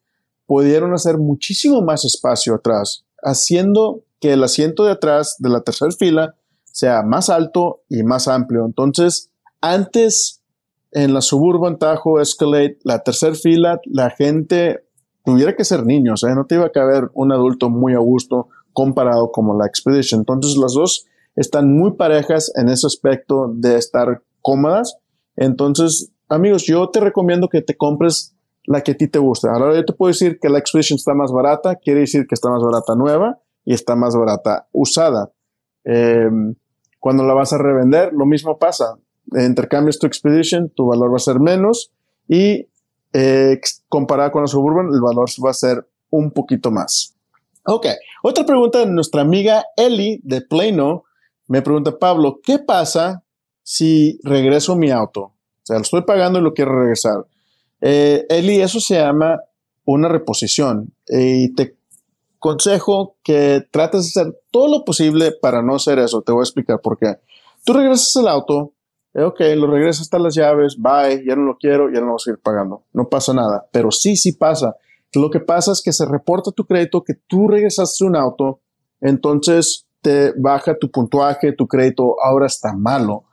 pudieron 0.44 0.92
hacer 0.92 1.16
muchísimo 1.16 1.80
más 1.80 2.04
espacio 2.04 2.56
atrás, 2.56 3.06
haciendo 3.22 4.02
que 4.20 4.34
el 4.34 4.44
asiento 4.44 4.84
de 4.84 4.92
atrás 4.92 5.36
de 5.38 5.48
la 5.48 5.62
tercera 5.62 5.90
fila 5.90 6.34
sea 6.64 7.02
más 7.02 7.30
alto 7.30 7.80
y 7.88 8.02
más 8.02 8.28
amplio. 8.28 8.66
Entonces, 8.66 9.30
antes 9.62 10.37
en 10.92 11.14
la 11.14 11.20
Suburban 11.20 11.78
Tajo 11.78 12.20
Escalade, 12.20 12.78
la 12.82 13.00
tercera 13.00 13.34
fila, 13.34 13.80
la 13.84 14.10
gente 14.10 14.84
tuviera 15.24 15.54
que 15.54 15.64
ser 15.64 15.84
niños, 15.84 16.24
¿eh? 16.24 16.34
no 16.34 16.46
te 16.46 16.54
iba 16.54 16.66
a 16.66 16.72
caber 16.72 17.10
un 17.12 17.32
adulto 17.32 17.68
muy 17.68 17.94
a 17.94 17.98
gusto 17.98 18.48
comparado 18.72 19.30
como 19.30 19.58
la 19.58 19.66
Expedition. 19.66 20.20
Entonces, 20.20 20.56
las 20.56 20.72
dos 20.72 21.06
están 21.36 21.76
muy 21.76 21.92
parejas 21.92 22.52
en 22.56 22.68
ese 22.68 22.86
aspecto 22.86 23.52
de 23.54 23.76
estar 23.76 24.22
cómodas. 24.40 24.98
Entonces, 25.36 26.12
amigos, 26.28 26.64
yo 26.66 26.88
te 26.88 27.00
recomiendo 27.00 27.48
que 27.48 27.60
te 27.60 27.76
compres 27.76 28.34
la 28.64 28.82
que 28.82 28.92
a 28.92 28.96
ti 28.96 29.08
te 29.08 29.18
gusta. 29.18 29.50
Ahora 29.52 29.74
yo 29.74 29.84
te 29.84 29.92
puedo 29.92 30.08
decir 30.08 30.38
que 30.40 30.48
la 30.48 30.58
Expedition 30.58 30.96
está 30.96 31.14
más 31.14 31.32
barata, 31.32 31.76
quiere 31.76 32.00
decir 32.00 32.26
que 32.26 32.34
está 32.34 32.50
más 32.50 32.62
barata 32.62 32.94
nueva 32.94 33.38
y 33.64 33.74
está 33.74 33.96
más 33.96 34.14
barata 34.16 34.68
usada. 34.72 35.32
Em, 35.84 36.54
cuando 36.98 37.24
la 37.24 37.34
vas 37.34 37.52
a 37.52 37.58
revender, 37.58 38.12
lo 38.12 38.26
mismo 38.26 38.58
pasa. 38.58 38.98
Intercambias 39.36 39.98
tu 39.98 40.06
Expedition, 40.06 40.70
tu 40.70 40.86
valor 40.86 41.12
va 41.12 41.16
a 41.16 41.20
ser 41.20 41.40
menos 41.40 41.90
y 42.28 42.66
eh, 43.12 43.60
comparado 43.88 44.32
con 44.32 44.42
la 44.42 44.48
Suburban, 44.48 44.88
el 44.92 45.00
valor 45.00 45.28
va 45.44 45.50
a 45.50 45.54
ser 45.54 45.86
un 46.10 46.30
poquito 46.30 46.70
más. 46.70 47.14
Ok, 47.64 47.86
otra 48.22 48.46
pregunta 48.46 48.78
de 48.80 48.86
nuestra 48.86 49.22
amiga 49.22 49.64
Eli 49.76 50.20
de 50.22 50.40
Plano. 50.40 51.04
Me 51.46 51.62
pregunta 51.62 51.98
Pablo, 51.98 52.40
¿qué 52.42 52.58
pasa 52.58 53.22
si 53.62 54.18
regreso 54.22 54.76
mi 54.76 54.90
auto? 54.90 55.20
O 55.20 55.34
sea, 55.62 55.76
lo 55.76 55.82
estoy 55.82 56.02
pagando 56.02 56.38
y 56.38 56.42
lo 56.42 56.54
quiero 56.54 56.78
regresar. 56.78 57.26
Eh, 57.80 58.26
Eli, 58.28 58.60
eso 58.60 58.80
se 58.80 58.94
llama 58.94 59.40
una 59.84 60.08
reposición 60.08 60.92
y 61.08 61.54
te 61.54 61.78
consejo 62.38 63.16
que 63.22 63.66
trates 63.70 64.12
de 64.12 64.20
hacer 64.20 64.40
todo 64.50 64.68
lo 64.68 64.84
posible 64.84 65.32
para 65.32 65.62
no 65.62 65.76
hacer 65.76 65.98
eso. 65.98 66.22
Te 66.22 66.32
voy 66.32 66.40
a 66.40 66.44
explicar 66.44 66.80
por 66.80 66.98
qué. 66.98 67.16
Tú 67.64 67.72
regresas 67.72 68.14
el 68.16 68.28
auto, 68.28 68.72
ok, 69.24 69.40
lo 69.56 69.66
regresas 69.66 70.02
hasta 70.02 70.18
las 70.18 70.34
llaves, 70.34 70.76
bye, 70.78 71.24
ya 71.26 71.36
no 71.36 71.42
lo 71.42 71.56
quiero, 71.56 71.88
ya 71.88 72.00
no 72.00 72.06
lo 72.06 72.12
voy 72.12 72.16
a 72.16 72.24
seguir 72.24 72.40
pagando. 72.40 72.84
No 72.92 73.08
pasa 73.08 73.32
nada, 73.32 73.66
pero 73.72 73.90
sí, 73.90 74.16
sí 74.16 74.32
pasa. 74.32 74.76
Lo 75.14 75.30
que 75.30 75.40
pasa 75.40 75.72
es 75.72 75.82
que 75.82 75.92
se 75.92 76.06
reporta 76.06 76.52
tu 76.52 76.66
crédito 76.66 77.02
que 77.02 77.14
tú 77.26 77.48
regresaste 77.48 78.04
un 78.04 78.16
auto, 78.16 78.60
entonces 79.00 79.86
te 80.00 80.32
baja 80.36 80.78
tu 80.78 80.90
puntuaje, 80.90 81.52
tu 81.52 81.66
crédito 81.66 82.16
ahora 82.22 82.46
está 82.46 82.72
malo 82.72 83.24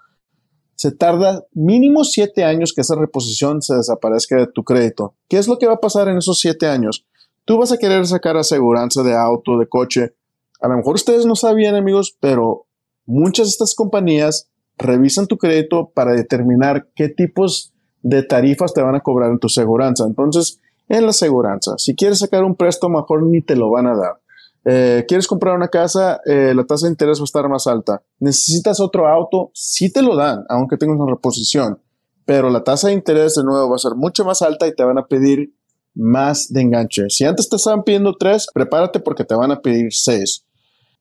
se 0.75 0.91
tarda 0.91 1.45
mínimo 1.53 2.03
siete 2.03 2.43
años 2.43 2.73
que 2.73 2.81
esa 2.81 2.95
reposición 2.95 3.61
se 3.61 3.75
desaparezca 3.75 4.35
de 4.35 4.47
tu 4.47 4.63
crédito. 4.63 5.15
¿Qué 5.29 5.37
es 5.37 5.47
lo 5.47 5.57
que 5.57 5.67
va 5.67 5.75
a 5.75 5.79
pasar 5.79 6.09
en 6.09 6.17
esos 6.17 6.39
siete 6.39 6.67
años? 6.67 7.05
Tú 7.45 7.57
vas 7.57 7.71
a 7.71 7.77
querer 7.77 8.05
sacar 8.05 8.35
aseguranza 8.37 9.01
de 9.01 9.15
auto, 9.15 9.57
de 9.57 9.67
coche. 9.67 10.15
A 10.59 10.67
lo 10.67 10.75
mejor 10.77 10.95
ustedes 10.95 11.25
no 11.25 11.35
sabían, 11.35 11.75
amigos, 11.75 12.17
pero 12.19 12.67
muchas 13.05 13.47
de 13.47 13.51
estas 13.51 13.73
compañías 13.73 14.49
revisan 14.77 15.27
tu 15.27 15.37
crédito 15.37 15.91
para 15.93 16.13
determinar 16.13 16.87
qué 16.95 17.09
tipos 17.09 17.73
de 18.01 18.23
tarifas 18.23 18.73
te 18.73 18.81
van 18.81 18.95
a 18.95 19.01
cobrar 19.01 19.31
en 19.31 19.39
tu 19.39 19.47
aseguranza. 19.47 20.05
Entonces, 20.05 20.59
en 20.87 21.03
la 21.03 21.09
aseguranza, 21.09 21.77
si 21.77 21.95
quieres 21.95 22.19
sacar 22.19 22.43
un 22.43 22.55
préstamo, 22.55 22.99
mejor 22.99 23.23
ni 23.23 23.41
te 23.41 23.55
lo 23.55 23.71
van 23.71 23.87
a 23.87 23.95
dar. 23.95 24.19
Eh, 24.67 25.05
¿Quieres 25.07 25.27
comprar 25.27 25.55
una 25.55 25.67
casa? 25.67 26.19
Eh, 26.25 26.53
la 26.55 26.63
tasa 26.63 26.87
de 26.87 26.91
interés 26.91 27.19
va 27.19 27.23
a 27.23 27.25
estar 27.25 27.47
más 27.47 27.67
alta. 27.67 28.01
¿Necesitas 28.19 28.79
otro 28.79 29.07
auto? 29.07 29.51
Sí 29.53 29.91
te 29.91 30.01
lo 30.01 30.15
dan, 30.15 30.43
aunque 30.49 30.77
tengas 30.77 30.97
una 30.97 31.11
reposición. 31.11 31.79
Pero 32.25 32.49
la 32.49 32.63
tasa 32.63 32.87
de 32.87 32.93
interés 32.93 33.35
de 33.35 33.43
nuevo 33.43 33.69
va 33.69 33.75
a 33.75 33.79
ser 33.79 33.93
mucho 33.95 34.25
más 34.25 34.41
alta 34.41 34.67
y 34.67 34.73
te 34.73 34.83
van 34.83 34.97
a 34.97 35.05
pedir 35.05 35.53
más 35.93 36.51
de 36.51 36.61
enganche. 36.61 37.09
Si 37.09 37.23
antes 37.23 37.47
te 37.47 37.55
estaban 37.55 37.83
pidiendo 37.83 38.15
tres, 38.17 38.47
prepárate 38.53 38.99
porque 38.99 39.23
te 39.23 39.35
van 39.35 39.51
a 39.51 39.61
pedir 39.61 39.93
seis. 39.93 40.43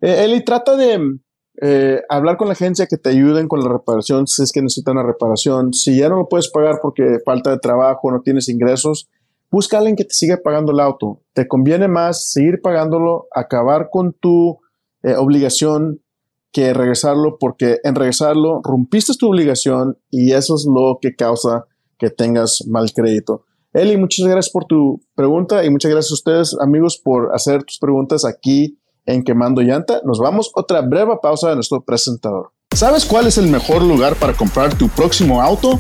Eh, 0.00 0.24
Eli, 0.24 0.44
trata 0.44 0.76
de 0.76 0.98
hablar 2.08 2.36
con 2.36 2.48
la 2.48 2.52
agencia 2.54 2.86
que 2.86 2.96
te 2.96 3.10
ayuden 3.10 3.48
con 3.48 3.60
la 3.60 3.68
reparación 3.68 4.26
si 4.26 4.42
es 4.42 4.52
que 4.52 4.60
necesita 4.60 4.92
una 4.92 5.02
reparación. 5.02 5.72
Si 5.72 5.96
ya 5.96 6.08
no 6.08 6.16
lo 6.16 6.28
puedes 6.28 6.48
pagar 6.48 6.80
porque 6.82 7.18
falta 7.24 7.50
de 7.50 7.58
trabajo, 7.58 8.10
no 8.10 8.20
tienes 8.22 8.48
ingresos, 8.48 9.08
busca 9.50 9.76
a 9.76 9.80
alguien 9.80 9.96
que 9.96 10.04
te 10.04 10.14
siga 10.14 10.40
pagando 10.42 10.72
el 10.72 10.80
auto. 10.80 11.20
Te 11.32 11.46
conviene 11.46 11.86
más 11.86 12.32
seguir 12.32 12.60
pagándolo, 12.60 13.28
acabar 13.32 13.88
con 13.90 14.12
tu 14.12 14.58
eh, 15.04 15.14
obligación 15.16 16.00
que 16.50 16.72
regresarlo, 16.72 17.36
porque 17.38 17.78
en 17.82 17.94
regresarlo 17.94 18.62
rompiste 18.62 19.12
tu 19.18 19.28
obligación 19.28 19.98
y 20.08 20.32
eso 20.32 20.54
es 20.54 20.66
lo 20.66 20.98
que 21.00 21.14
causa 21.14 21.66
que 21.98 22.10
tengas 22.10 22.64
mal 22.68 22.92
crédito. 22.92 23.44
Eli, 23.72 23.96
muchas 23.96 24.26
gracias 24.26 24.52
por 24.52 24.64
tu 24.64 25.00
pregunta 25.16 25.64
y 25.64 25.70
muchas 25.70 25.90
gracias 25.90 26.12
a 26.12 26.14
ustedes, 26.14 26.56
amigos, 26.60 26.96
por 26.96 27.34
hacer 27.34 27.64
tus 27.64 27.78
preguntas 27.78 28.24
aquí 28.24 28.78
en 29.06 29.22
Quemando 29.22 29.60
Llanta. 29.60 30.00
Nos 30.04 30.18
vamos 30.18 30.50
otra 30.54 30.80
breve 30.80 31.16
pausa 31.22 31.50
de 31.50 31.54
nuestro 31.56 31.82
presentador. 31.82 32.52
¿Sabes 32.74 33.04
cuál 33.04 33.26
es 33.26 33.38
el 33.38 33.48
mejor 33.48 33.82
lugar 33.82 34.16
para 34.16 34.32
comprar 34.32 34.76
tu 34.76 34.88
próximo 34.88 35.40
auto? 35.40 35.78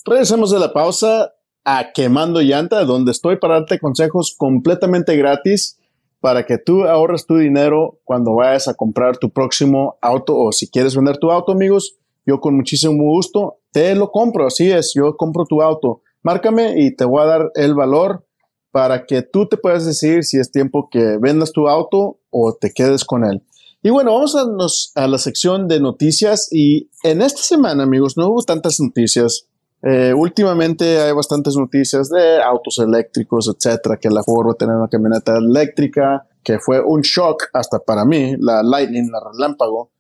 Regresamos 0.05 0.51
de 0.51 0.59
la 0.59 0.73
pausa 0.73 1.31
a 1.63 1.93
Quemando 1.93 2.41
llanta, 2.41 2.83
donde 2.83 3.13
estoy 3.13 3.37
para 3.37 3.61
darte 3.61 3.79
consejos 3.79 4.35
completamente 4.37 5.15
gratis 5.15 5.79
para 6.19 6.45
que 6.45 6.57
tú 6.57 6.83
ahorres 6.83 7.25
tu 7.25 7.37
dinero 7.37 7.97
cuando 8.03 8.35
vayas 8.35 8.67
a 8.67 8.73
comprar 8.73 9.15
tu 9.17 9.29
próximo 9.29 9.97
auto 10.01 10.37
o 10.37 10.51
si 10.51 10.69
quieres 10.69 10.97
vender 10.97 11.17
tu 11.17 11.31
auto, 11.31 11.53
amigos 11.53 11.95
yo 12.25 12.39
con 12.39 12.55
muchísimo 12.55 13.03
gusto 13.03 13.57
te 13.71 13.95
lo 13.95 14.11
compro, 14.11 14.47
así 14.47 14.69
es, 14.69 14.93
yo 14.95 15.15
compro 15.15 15.45
tu 15.45 15.61
auto. 15.61 16.01
Márcame 16.23 16.81
y 16.81 16.95
te 16.95 17.05
voy 17.05 17.21
a 17.21 17.25
dar 17.25 17.51
el 17.55 17.73
valor 17.73 18.25
para 18.71 19.05
que 19.05 19.21
tú 19.21 19.47
te 19.47 19.57
puedas 19.57 19.85
decidir 19.85 20.23
si 20.23 20.37
es 20.37 20.51
tiempo 20.51 20.89
que 20.91 21.17
vendas 21.19 21.51
tu 21.51 21.67
auto 21.67 22.19
o 22.29 22.53
te 22.53 22.71
quedes 22.73 23.05
con 23.05 23.25
él. 23.25 23.43
Y 23.83 23.89
bueno, 23.89 24.13
vamos 24.13 24.35
a, 24.35 25.03
a 25.03 25.07
la 25.07 25.17
sección 25.17 25.67
de 25.67 25.79
noticias 25.79 26.49
y 26.51 26.89
en 27.03 27.21
esta 27.21 27.41
semana, 27.41 27.83
amigos, 27.83 28.15
no 28.15 28.27
hubo 28.27 28.43
tantas 28.43 28.79
noticias. 28.79 29.47
Eh, 29.81 30.13
últimamente 30.13 30.99
hay 30.99 31.11
bastantes 31.13 31.55
noticias 31.55 32.09
de 32.09 32.41
autos 32.43 32.77
eléctricos, 32.77 33.49
etcétera, 33.49 33.97
que 33.97 34.09
la 34.09 34.21
Ford 34.21 34.47
va 34.47 34.51
a 34.51 34.55
tener 34.55 34.75
una 34.75 34.87
camioneta 34.87 35.35
eléctrica, 35.37 36.27
que 36.43 36.59
fue 36.59 36.79
un 36.79 37.01
shock 37.01 37.45
hasta 37.53 37.79
para 37.79 38.05
mí, 38.05 38.35
la 38.37 38.61
Lightning, 38.61 39.09
la 39.11 39.19
relámpago. 39.31 39.90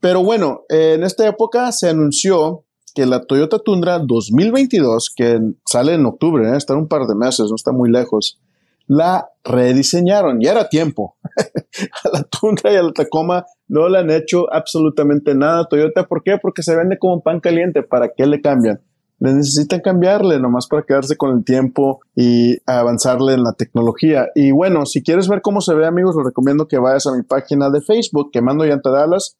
Pero 0.00 0.22
bueno, 0.22 0.62
en 0.68 1.02
esta 1.02 1.26
época 1.26 1.72
se 1.72 1.88
anunció 1.88 2.64
que 2.94 3.06
la 3.06 3.24
Toyota 3.24 3.58
Tundra 3.58 3.98
2022, 3.98 5.12
que 5.14 5.40
sale 5.66 5.94
en 5.94 6.06
octubre, 6.06 6.48
¿eh? 6.50 6.56
está 6.56 6.72
en 6.74 6.80
un 6.80 6.88
par 6.88 7.06
de 7.06 7.14
meses, 7.14 7.46
no 7.48 7.56
está 7.56 7.72
muy 7.72 7.90
lejos, 7.90 8.40
la 8.88 9.28
rediseñaron. 9.44 10.40
Ya 10.40 10.52
era 10.52 10.68
tiempo. 10.68 11.16
a 12.04 12.08
la 12.12 12.22
Tundra 12.24 12.72
y 12.72 12.76
a 12.76 12.82
la 12.82 12.92
Tacoma 12.92 13.44
no 13.68 13.88
le 13.88 13.98
han 13.98 14.10
hecho 14.10 14.52
absolutamente 14.52 15.34
nada 15.34 15.68
Toyota. 15.68 16.04
¿Por 16.04 16.22
qué? 16.22 16.38
Porque 16.40 16.62
se 16.62 16.74
vende 16.74 16.98
como 16.98 17.22
pan 17.22 17.40
caliente. 17.40 17.82
¿Para 17.82 18.08
qué 18.16 18.26
le 18.26 18.40
cambian? 18.40 18.80
Le 19.20 19.34
necesitan 19.34 19.80
cambiarle 19.80 20.40
nomás 20.40 20.68
para 20.68 20.84
quedarse 20.84 21.16
con 21.16 21.36
el 21.36 21.44
tiempo 21.44 22.00
y 22.14 22.56
avanzarle 22.66 23.34
en 23.34 23.42
la 23.42 23.52
tecnología. 23.52 24.28
Y 24.34 24.52
bueno, 24.52 24.86
si 24.86 25.02
quieres 25.02 25.28
ver 25.28 25.42
cómo 25.42 25.60
se 25.60 25.74
ve, 25.74 25.86
amigos, 25.86 26.16
les 26.16 26.24
recomiendo 26.24 26.66
que 26.66 26.78
vayas 26.78 27.06
a 27.06 27.14
mi 27.14 27.22
página 27.22 27.68
de 27.68 27.80
Facebook, 27.80 28.30
Quemando 28.32 28.64
Llanta 28.64 28.90
Dallas, 28.90 29.36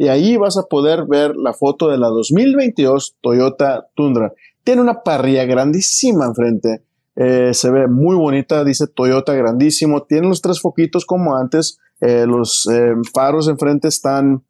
y 0.00 0.08
ahí 0.08 0.36
vas 0.36 0.56
a 0.56 0.62
poder 0.62 1.04
ver 1.06 1.36
la 1.36 1.52
foto 1.52 1.88
de 1.88 1.98
la 1.98 2.08
2022 2.08 3.16
Toyota 3.20 3.88
Tundra. 3.94 4.32
Tiene 4.64 4.80
una 4.80 5.02
parrilla 5.02 5.44
grandísima 5.44 6.26
enfrente 6.26 6.82
eh, 7.16 7.52
se 7.52 7.70
ve 7.70 7.86
muy 7.86 8.16
bonita, 8.16 8.64
dice 8.64 8.86
Toyota 8.86 9.34
grandísimo. 9.34 10.04
Tiene 10.04 10.28
los 10.28 10.40
tres 10.40 10.60
foquitos 10.60 11.04
como 11.04 11.36
antes. 11.36 11.78
Eh, 12.00 12.24
los 12.26 12.66
eh, 12.72 12.94
faros 13.12 13.48
enfrente 13.48 13.88
están 13.88 14.42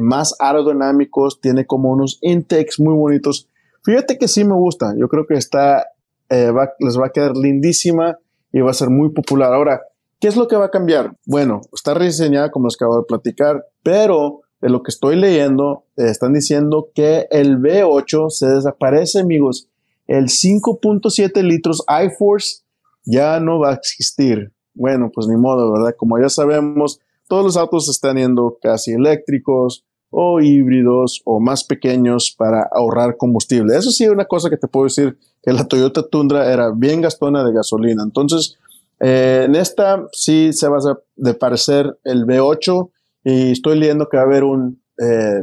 más 0.00 0.34
aerodinámicos. 0.40 1.40
Tiene 1.40 1.64
como 1.64 1.90
unos 1.92 2.18
intakes 2.20 2.74
muy 2.78 2.94
bonitos. 2.94 3.48
Fíjate 3.84 4.18
que 4.18 4.26
sí 4.26 4.44
me 4.44 4.54
gusta. 4.54 4.92
Yo 4.98 5.08
creo 5.08 5.24
que 5.26 5.34
está, 5.34 5.86
les 6.28 6.98
va 6.98 7.06
a 7.06 7.10
quedar 7.10 7.36
lindísima 7.36 8.18
y 8.52 8.60
va 8.60 8.72
a 8.72 8.74
ser 8.74 8.90
muy 8.90 9.10
popular. 9.10 9.54
Ahora, 9.54 9.82
¿qué 10.18 10.26
es 10.26 10.36
lo 10.36 10.48
que 10.48 10.56
va 10.56 10.66
a 10.66 10.70
cambiar? 10.70 11.16
Bueno, 11.26 11.60
está 11.72 11.94
rediseñada 11.94 12.50
como 12.50 12.66
les 12.66 12.74
acabo 12.74 12.98
de 12.98 13.06
platicar, 13.06 13.64
pero 13.84 14.40
de 14.60 14.68
lo 14.68 14.82
que 14.82 14.90
estoy 14.90 15.16
leyendo, 15.16 15.84
están 15.96 16.32
diciendo 16.32 16.88
que 16.94 17.26
el 17.30 17.58
V8 17.58 18.30
se 18.30 18.46
desaparece, 18.46 19.20
amigos 19.20 19.68
el 20.08 20.24
5.7 20.24 21.42
litros 21.42 21.84
iForce 22.04 22.62
ya 23.04 23.38
no 23.38 23.60
va 23.60 23.70
a 23.70 23.74
existir. 23.74 24.52
Bueno, 24.74 25.10
pues 25.14 25.28
ni 25.28 25.36
modo, 25.36 25.72
¿verdad? 25.72 25.94
Como 25.96 26.18
ya 26.18 26.28
sabemos, 26.28 26.98
todos 27.28 27.44
los 27.44 27.56
autos 27.56 27.88
están 27.88 28.16
yendo 28.16 28.58
casi 28.60 28.92
eléctricos 28.92 29.84
o 30.10 30.40
híbridos 30.40 31.20
o 31.26 31.40
más 31.40 31.64
pequeños 31.64 32.34
para 32.36 32.66
ahorrar 32.72 33.18
combustible. 33.18 33.76
Eso 33.76 33.90
sí, 33.90 34.08
una 34.08 34.24
cosa 34.24 34.48
que 34.48 34.56
te 34.56 34.66
puedo 34.66 34.84
decir, 34.84 35.18
que 35.42 35.52
la 35.52 35.68
Toyota 35.68 36.02
Tundra 36.02 36.50
era 36.50 36.70
bien 36.74 37.02
gastona 37.02 37.44
de 37.44 37.52
gasolina. 37.52 38.02
Entonces, 38.02 38.56
eh, 39.00 39.42
en 39.44 39.54
esta 39.54 40.06
sí 40.12 40.52
se 40.54 40.68
va 40.68 40.78
a 40.78 40.98
de 41.16 41.34
parecer 41.34 41.98
el 42.04 42.24
V8 42.24 42.90
y 43.28 43.52
estoy 43.52 43.78
leyendo 43.78 44.08
que 44.08 44.16
va 44.16 44.22
a 44.22 44.26
haber 44.26 44.42
un 44.42 44.80
eh, 44.98 45.42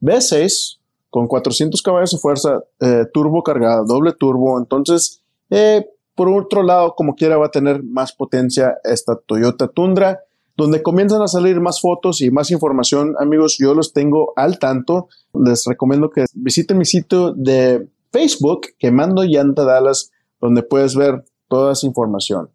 V6 0.00 0.78
con 1.10 1.26
400 1.26 1.82
caballos 1.82 2.12
de 2.12 2.18
fuerza, 2.18 2.62
eh, 2.78 3.04
turbo 3.12 3.42
cargada, 3.42 3.82
doble 3.84 4.12
turbo. 4.12 4.56
Entonces, 4.60 5.20
eh, 5.50 5.84
por 6.14 6.28
otro 6.28 6.62
lado, 6.62 6.94
como 6.94 7.16
quiera, 7.16 7.36
va 7.36 7.46
a 7.46 7.50
tener 7.50 7.82
más 7.82 8.12
potencia 8.12 8.78
esta 8.84 9.16
Toyota 9.16 9.66
Tundra. 9.66 10.20
Donde 10.56 10.84
comienzan 10.84 11.20
a 11.20 11.26
salir 11.26 11.60
más 11.60 11.80
fotos 11.80 12.20
y 12.20 12.30
más 12.30 12.52
información, 12.52 13.16
amigos, 13.18 13.56
yo 13.58 13.74
los 13.74 13.92
tengo 13.92 14.32
al 14.36 14.60
tanto. 14.60 15.08
Les 15.32 15.64
recomiendo 15.64 16.10
que 16.10 16.26
visiten 16.32 16.78
mi 16.78 16.84
sitio 16.84 17.32
de 17.32 17.88
Facebook, 18.12 18.68
Quemando 18.78 19.24
Llanta 19.24 19.64
Dallas, 19.64 20.12
donde 20.40 20.62
puedes 20.62 20.94
ver 20.94 21.24
toda 21.48 21.72
esa 21.72 21.88
información. 21.88 22.50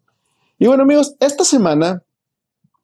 Y 0.58 0.66
bueno, 0.66 0.84
amigos, 0.84 1.14
esta 1.20 1.44
semana 1.44 2.02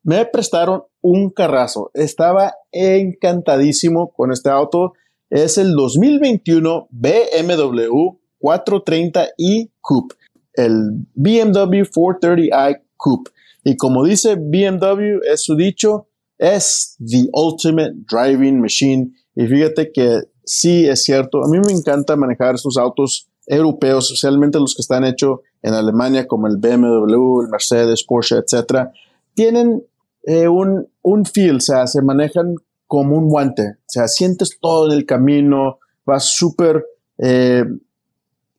me 0.06 0.24
prestaron 0.26 0.84
un 1.06 1.30
carrazo. 1.30 1.90
Estaba 1.94 2.54
encantadísimo 2.72 4.12
con 4.12 4.32
este 4.32 4.50
auto 4.50 4.94
es 5.30 5.58
el 5.58 5.74
2021 5.74 6.88
BMW 6.90 8.16
430i 8.40 9.70
Coupe, 9.80 10.14
el 10.54 11.06
BMW 11.14 11.82
430i 11.84 12.80
Coupe. 12.96 13.30
Y 13.64 13.76
como 13.76 14.04
dice 14.04 14.36
BMW, 14.36 15.20
es 15.32 15.42
su 15.42 15.56
dicho, 15.56 16.08
es 16.38 16.96
the 17.04 17.28
ultimate 17.32 17.94
driving 18.08 18.60
machine. 18.60 19.12
Y 19.34 19.46
fíjate 19.46 19.90
que 19.92 20.20
sí 20.44 20.86
es 20.86 21.02
cierto, 21.02 21.42
a 21.44 21.48
mí 21.48 21.58
me 21.58 21.72
encanta 21.72 22.14
manejar 22.14 22.54
estos 22.54 22.76
autos 22.76 23.28
europeos, 23.46 24.06
especialmente 24.06 24.58
los 24.58 24.74
que 24.74 24.82
están 24.82 25.04
hechos 25.04 25.40
en 25.62 25.74
Alemania, 25.74 26.26
como 26.26 26.46
el 26.46 26.56
BMW, 26.56 27.42
el 27.42 27.48
Mercedes, 27.48 28.04
Porsche, 28.04 28.36
etc. 28.36 28.90
Tienen 29.34 29.82
eh, 30.26 30.48
un, 30.48 30.88
un 31.06 31.24
feel, 31.24 31.56
o 31.56 31.60
sea, 31.60 31.86
se 31.86 32.02
manejan 32.02 32.56
como 32.88 33.16
un 33.16 33.28
guante. 33.28 33.62
O 33.62 33.86
sea, 33.86 34.08
sientes 34.08 34.58
todo 34.60 34.90
en 34.90 34.98
el 34.98 35.06
camino, 35.06 35.78
vas 36.04 36.24
súper 36.24 36.84
eh, 37.18 37.64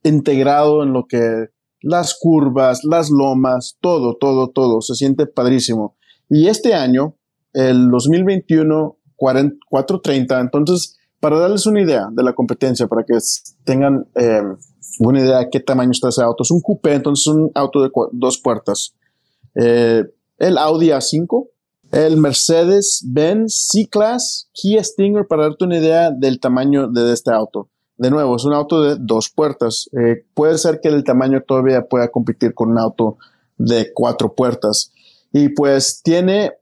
integrado 0.02 0.82
en 0.82 0.94
lo 0.94 1.06
que 1.06 1.48
las 1.82 2.16
curvas, 2.18 2.84
las 2.84 3.10
lomas, 3.10 3.76
todo, 3.82 4.16
todo, 4.16 4.48
todo. 4.48 4.80
Se 4.80 4.94
siente 4.94 5.26
padrísimo. 5.26 5.96
Y 6.30 6.48
este 6.48 6.72
año, 6.72 7.16
el 7.52 7.90
2021, 7.90 8.96
430, 9.14 10.40
entonces, 10.40 10.96
para 11.20 11.38
darles 11.38 11.66
una 11.66 11.82
idea 11.82 12.08
de 12.10 12.22
la 12.22 12.32
competencia, 12.32 12.86
para 12.86 13.04
que 13.04 13.18
tengan 13.64 14.06
eh, 14.14 14.42
una 15.00 15.20
idea 15.20 15.38
de 15.40 15.50
qué 15.50 15.60
tamaño 15.60 15.90
está 15.90 16.08
ese 16.08 16.22
auto, 16.22 16.44
es 16.44 16.50
un 16.50 16.62
coupé, 16.62 16.94
entonces 16.94 17.26
un 17.26 17.50
auto 17.54 17.82
de 17.82 17.90
dos 18.12 18.38
puertas. 18.38 18.94
Eh, 19.54 20.02
el 20.38 20.56
Audi 20.56 20.88
A5 20.88 21.48
el 21.90 22.16
Mercedes-Benz 22.16 23.68
C-Class 23.70 24.50
Kia 24.52 24.84
Stinger 24.84 25.26
para 25.26 25.44
darte 25.44 25.64
una 25.64 25.78
idea 25.78 26.10
del 26.10 26.40
tamaño 26.40 26.88
de 26.88 27.12
este 27.12 27.32
auto. 27.32 27.70
De 27.96 28.10
nuevo, 28.10 28.36
es 28.36 28.44
un 28.44 28.52
auto 28.52 28.82
de 28.82 28.96
dos 29.00 29.30
puertas. 29.30 29.88
Eh, 29.92 30.24
puede 30.34 30.58
ser 30.58 30.80
que 30.80 30.88
el 30.88 31.02
tamaño 31.02 31.42
todavía 31.46 31.86
pueda 31.88 32.08
competir 32.10 32.54
con 32.54 32.70
un 32.70 32.78
auto 32.78 33.18
de 33.56 33.92
cuatro 33.92 34.34
puertas. 34.34 34.92
Y 35.32 35.48
pues 35.50 36.00
tiene 36.02 36.52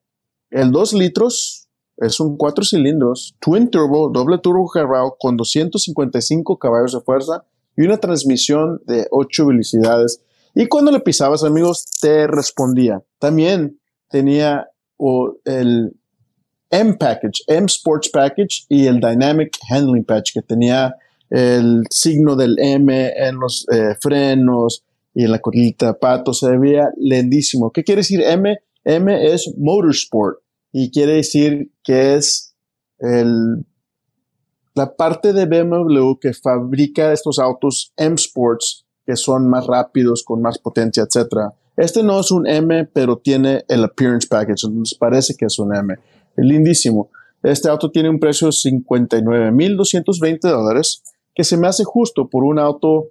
el 0.51 0.71
2 0.71 0.95
litros, 0.95 1.69
es 1.99 2.21
un 2.21 2.37
cuatro 2.37 2.65
cilindros, 2.65 3.37
twin 3.41 3.69
turbo, 3.71 4.11
doble 4.11 4.39
turbo 4.39 4.69
cargado 4.69 5.17
con 5.19 5.37
255 5.37 6.59
caballos 6.59 6.93
de 6.93 7.01
fuerza 7.01 7.45
y 7.77 7.83
una 7.83 7.99
transmisión 7.99 8.81
de 8.87 9.07
8 9.11 9.47
velocidades. 9.47 10.23
Y 10.55 10.69
cuando 10.69 10.91
le 10.91 11.01
pisabas, 11.01 11.45
amigos, 11.45 11.85
te 12.01 12.27
respondía. 12.27 13.03
También 13.19 13.79
tenía 14.09 14.69
o 14.97 15.37
el 15.45 15.93
M 16.71 16.95
Package, 16.95 17.43
M 17.49 17.67
Sports 17.67 18.11
Package 18.11 18.67
y 18.69 18.87
el 18.87 19.01
Dynamic 19.01 19.57
Handling 19.69 20.05
Patch 20.05 20.33
que 20.33 20.43
tenía 20.43 20.95
el 21.31 21.85
signo 21.91 22.37
del 22.37 22.59
M 22.59 23.13
en 23.17 23.37
los 23.37 23.67
eh, 23.73 23.97
frenos 24.01 24.85
y 25.15 25.25
en 25.25 25.33
la 25.33 25.41
de 25.41 25.95
pato, 25.95 26.35
se 26.35 26.57
veía 26.59 26.91
lindísimo. 26.99 27.73
¿Qué 27.73 27.83
quiere 27.85 28.01
decir 28.01 28.21
M? 28.23 28.59
M 28.85 29.33
es 29.33 29.53
Motorsport 29.57 30.39
y 30.73 30.91
quiere 30.91 31.15
decir 31.15 31.71
que 31.83 32.15
es 32.15 32.55
el, 32.99 33.65
la 34.75 34.95
parte 34.95 35.33
de 35.33 35.47
BMW 35.47 36.19
que 36.21 36.35
fabrica 36.35 37.13
estos 37.13 37.39
autos 37.39 37.93
M 37.97 38.15
Sports 38.15 38.86
que 39.07 39.17
son 39.17 39.49
más 39.49 39.67
rápidos, 39.67 40.23
con 40.25 40.43
más 40.43 40.59
potencia, 40.59 41.05
etcétera. 41.05 41.55
Este 41.77 42.03
no 42.03 42.21
es 42.21 42.31
un 42.31 42.47
M, 42.47 42.87
pero 42.93 43.17
tiene 43.19 43.65
el 43.69 43.85
appearance 43.85 44.27
package, 44.27 44.67
entonces 44.67 44.99
parece 44.99 45.35
que 45.37 45.47
es 45.47 45.59
un 45.59 45.75
M. 45.75 45.95
Lindísimo. 46.37 47.09
Este 47.43 47.69
auto 47.69 47.91
tiene 47.91 48.09
un 48.11 48.19
precio 48.19 48.49
de 48.49 48.53
59.220 48.53 50.41
dólares, 50.41 51.03
que 51.35 51.45
se 51.45 51.57
me 51.57 51.69
hace 51.69 51.85
justo 51.85 52.29
por 52.29 52.45
un 52.45 52.59
auto 52.59 53.11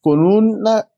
con 0.00 0.20
una 0.20 0.89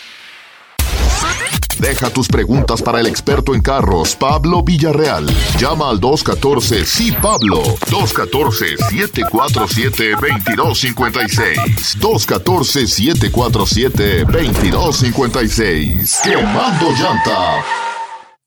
Deja 1.82 2.12
tus 2.12 2.28
preguntas 2.28 2.80
para 2.80 3.00
el 3.00 3.08
experto 3.08 3.56
en 3.56 3.62
carros, 3.63 4.15
Pablo 4.15 4.62
Villarreal. 4.63 5.26
Llama 5.60 5.89
al 5.89 6.00
214 6.00 6.86
sí 6.86 7.12
Pablo. 7.12 7.63
214 7.89 8.78
747 8.78 10.12
2256. 10.56 11.98
214 12.00 12.86
747 12.86 14.26
2256. 14.26 16.22
Quemando 16.24 16.91
llanta. 16.91 17.65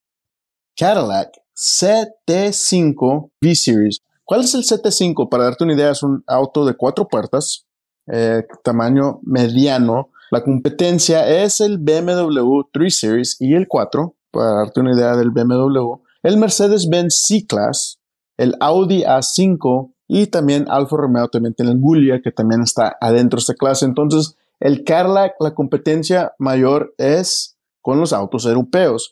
Cadillac 0.77 1.31
CT5 1.55 3.31
V-Series. 3.41 4.01
¿Cuál 4.23 4.41
es 4.41 4.53
el 4.55 4.63
CT5? 4.63 5.29
Para 5.29 5.43
darte 5.43 5.63
una 5.63 5.73
idea, 5.73 5.91
es 5.91 6.03
un 6.03 6.23
auto 6.25 6.65
de 6.65 6.75
cuatro 6.75 7.07
puertas, 7.07 7.67
eh, 8.11 8.43
tamaño 8.63 9.19
mediano. 9.23 10.09
La 10.31 10.45
competencia 10.45 11.27
es 11.27 11.59
el 11.59 11.77
BMW 11.77 12.61
3 12.71 12.97
Series 12.97 13.35
y 13.41 13.53
el 13.53 13.67
4, 13.67 14.15
para 14.31 14.53
darte 14.53 14.79
una 14.79 14.93
idea 14.93 15.17
del 15.17 15.29
BMW, 15.29 15.95
el 16.23 16.37
Mercedes-Benz 16.37 17.23
C-Class, 17.27 17.99
el 18.37 18.55
Audi 18.61 19.03
A5 19.03 19.93
y 20.07 20.27
también 20.27 20.67
Alfa 20.69 20.95
Romeo 20.95 21.27
también 21.27 21.53
tiene 21.53 21.73
el 21.73 21.79
Giulia 21.79 22.21
que 22.23 22.31
también 22.31 22.61
está 22.61 22.95
adentro 23.01 23.37
de 23.37 23.41
esta 23.41 23.55
clase. 23.55 23.83
Entonces, 23.83 24.37
el 24.61 24.85
Cadillac, 24.85 25.33
la 25.41 25.53
competencia 25.53 26.33
mayor 26.39 26.95
es 26.97 27.57
con 27.81 27.99
los 27.99 28.13
autos 28.13 28.45
europeos. 28.45 29.11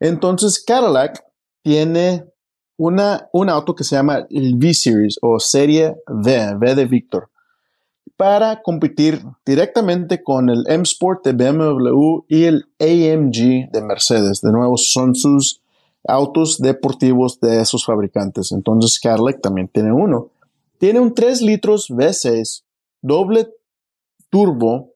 Entonces, 0.00 0.64
Cadillac 0.64 1.24
tiene 1.62 2.24
una, 2.76 3.28
un 3.32 3.50
auto 3.50 3.76
que 3.76 3.84
se 3.84 3.94
llama 3.94 4.26
el 4.30 4.56
V-Series 4.56 5.18
o 5.22 5.38
Serie 5.38 5.94
V, 6.08 6.56
V 6.56 6.74
de 6.74 6.86
Victor 6.86 7.30
para 8.16 8.62
competir 8.62 9.22
directamente 9.44 10.22
con 10.22 10.48
el 10.48 10.64
M 10.68 10.82
Sport 10.82 11.26
de 11.26 11.32
BMW 11.32 12.24
y 12.28 12.44
el 12.44 12.66
AMG 12.80 13.70
de 13.70 13.82
Mercedes. 13.82 14.40
De 14.40 14.52
nuevo, 14.52 14.76
son 14.76 15.14
sus 15.14 15.60
autos 16.06 16.58
deportivos 16.58 17.40
de 17.40 17.60
esos 17.60 17.84
fabricantes. 17.84 18.52
Entonces, 18.52 18.98
Cadillac 19.00 19.40
también 19.40 19.68
tiene 19.68 19.92
uno. 19.92 20.30
Tiene 20.78 21.00
un 21.00 21.14
3 21.14 21.42
litros 21.42 21.90
V6 21.90 22.62
doble 23.02 23.48
turbo 24.30 24.92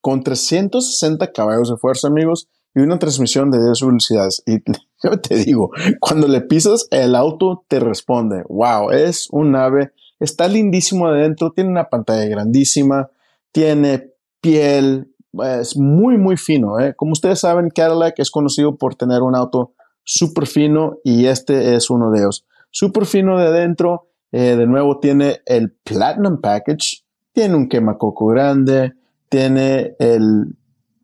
con 0.00 0.22
360 0.22 1.32
caballos 1.32 1.70
de 1.70 1.76
fuerza, 1.76 2.08
amigos, 2.08 2.48
y 2.74 2.80
una 2.80 2.98
transmisión 2.98 3.50
de 3.50 3.62
10 3.62 3.80
velocidades. 3.82 4.42
Y 4.46 4.60
te 5.22 5.36
digo, 5.36 5.70
cuando 6.00 6.28
le 6.28 6.42
pisas, 6.42 6.86
el 6.90 7.14
auto 7.14 7.64
te 7.68 7.80
responde. 7.80 8.44
Wow, 8.48 8.90
es 8.90 9.28
un 9.30 9.56
ave 9.56 9.92
Está 10.18 10.48
lindísimo 10.48 11.06
adentro, 11.06 11.52
tiene 11.52 11.70
una 11.70 11.88
pantalla 11.88 12.24
grandísima, 12.26 13.10
tiene 13.52 14.10
piel, 14.40 15.12
es 15.60 15.76
muy, 15.76 16.16
muy 16.16 16.36
fino. 16.36 16.78
¿eh? 16.80 16.94
Como 16.96 17.12
ustedes 17.12 17.40
saben, 17.40 17.70
Cadillac 17.70 18.18
es 18.18 18.30
conocido 18.30 18.76
por 18.76 18.94
tener 18.94 19.22
un 19.22 19.34
auto 19.34 19.74
súper 20.04 20.46
fino 20.46 20.98
y 21.04 21.26
este 21.26 21.74
es 21.74 21.90
uno 21.90 22.10
de 22.10 22.20
ellos. 22.20 22.46
Súper 22.70 23.06
fino 23.06 23.38
de 23.38 23.46
adentro, 23.46 24.08
eh, 24.32 24.56
de 24.56 24.66
nuevo 24.66 24.98
tiene 25.00 25.40
el 25.46 25.72
Platinum 25.72 26.40
Package, 26.40 27.04
tiene 27.32 27.56
un 27.56 27.68
quemacoco 27.68 28.26
grande, 28.26 28.94
tiene 29.28 29.94
el, 29.98 30.56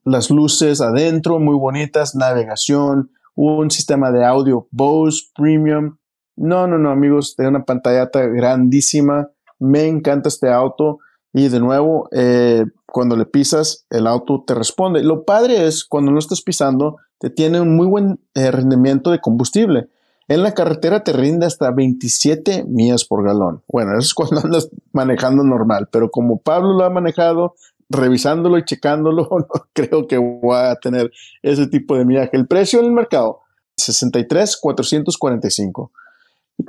las 0.04 0.30
luces 0.30 0.80
adentro 0.80 1.38
muy 1.38 1.56
bonitas, 1.56 2.14
navegación, 2.14 3.10
un 3.34 3.70
sistema 3.70 4.10
de 4.10 4.24
audio 4.24 4.68
Bose 4.70 5.30
Premium, 5.34 5.96
no, 6.42 6.66
no, 6.66 6.76
no, 6.76 6.90
amigos, 6.90 7.36
tiene 7.36 7.50
una 7.50 7.64
pantallata 7.64 8.26
grandísima. 8.26 9.30
Me 9.60 9.86
encanta 9.86 10.28
este 10.28 10.50
auto. 10.50 10.98
Y 11.32 11.48
de 11.48 11.60
nuevo, 11.60 12.08
eh, 12.10 12.64
cuando 12.84 13.16
le 13.16 13.26
pisas, 13.26 13.86
el 13.90 14.08
auto 14.08 14.42
te 14.44 14.52
responde. 14.52 15.04
Lo 15.04 15.24
padre 15.24 15.68
es 15.68 15.84
cuando 15.84 16.10
no 16.10 16.18
estás 16.18 16.42
pisando, 16.42 16.96
te 17.18 17.30
tiene 17.30 17.60
un 17.60 17.76
muy 17.76 17.86
buen 17.86 18.18
eh, 18.34 18.50
rendimiento 18.50 19.12
de 19.12 19.20
combustible. 19.20 19.86
En 20.26 20.42
la 20.42 20.52
carretera 20.52 21.04
te 21.04 21.12
rinde 21.12 21.46
hasta 21.46 21.70
27 21.70 22.64
millas 22.66 23.04
por 23.04 23.24
galón. 23.24 23.62
Bueno, 23.68 23.92
eso 23.92 24.00
es 24.00 24.14
cuando 24.14 24.40
andas 24.44 24.68
manejando 24.92 25.44
normal, 25.44 25.90
pero 25.92 26.10
como 26.10 26.40
Pablo 26.40 26.72
lo 26.72 26.84
ha 26.84 26.90
manejado, 26.90 27.54
revisándolo 27.88 28.58
y 28.58 28.64
checándolo, 28.64 29.28
no 29.38 29.46
creo 29.72 30.08
que 30.08 30.18
voy 30.18 30.56
a 30.56 30.74
tener 30.74 31.12
ese 31.42 31.68
tipo 31.68 31.96
de 31.96 32.04
millaje. 32.04 32.36
El 32.36 32.48
precio 32.48 32.80
en 32.80 32.86
el 32.86 32.92
mercado, 32.92 33.42
63,445 33.76 35.92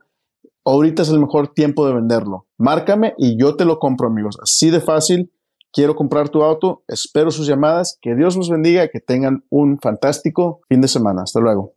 ahorita 0.64 1.02
es 1.02 1.10
el 1.10 1.18
mejor 1.18 1.52
tiempo 1.52 1.86
de 1.86 1.94
venderlo. 1.94 2.46
Márcame 2.56 3.14
y 3.18 3.36
yo 3.38 3.56
te 3.56 3.64
lo 3.64 3.78
compro, 3.78 4.06
amigos. 4.06 4.38
Así 4.42 4.70
de 4.70 4.80
fácil 4.80 5.30
quiero 5.72 5.94
comprar 5.96 6.28
tu 6.28 6.42
auto, 6.42 6.82
espero 6.88 7.30
sus 7.30 7.46
llamadas, 7.46 7.98
que 8.00 8.14
Dios 8.14 8.36
los 8.36 8.50
bendiga, 8.50 8.88
que 8.88 9.00
tengan 9.00 9.44
un 9.50 9.78
fantástico 9.78 10.60
fin 10.68 10.80
de 10.80 10.88
semana. 10.88 11.22
Hasta 11.22 11.40
luego. 11.40 11.74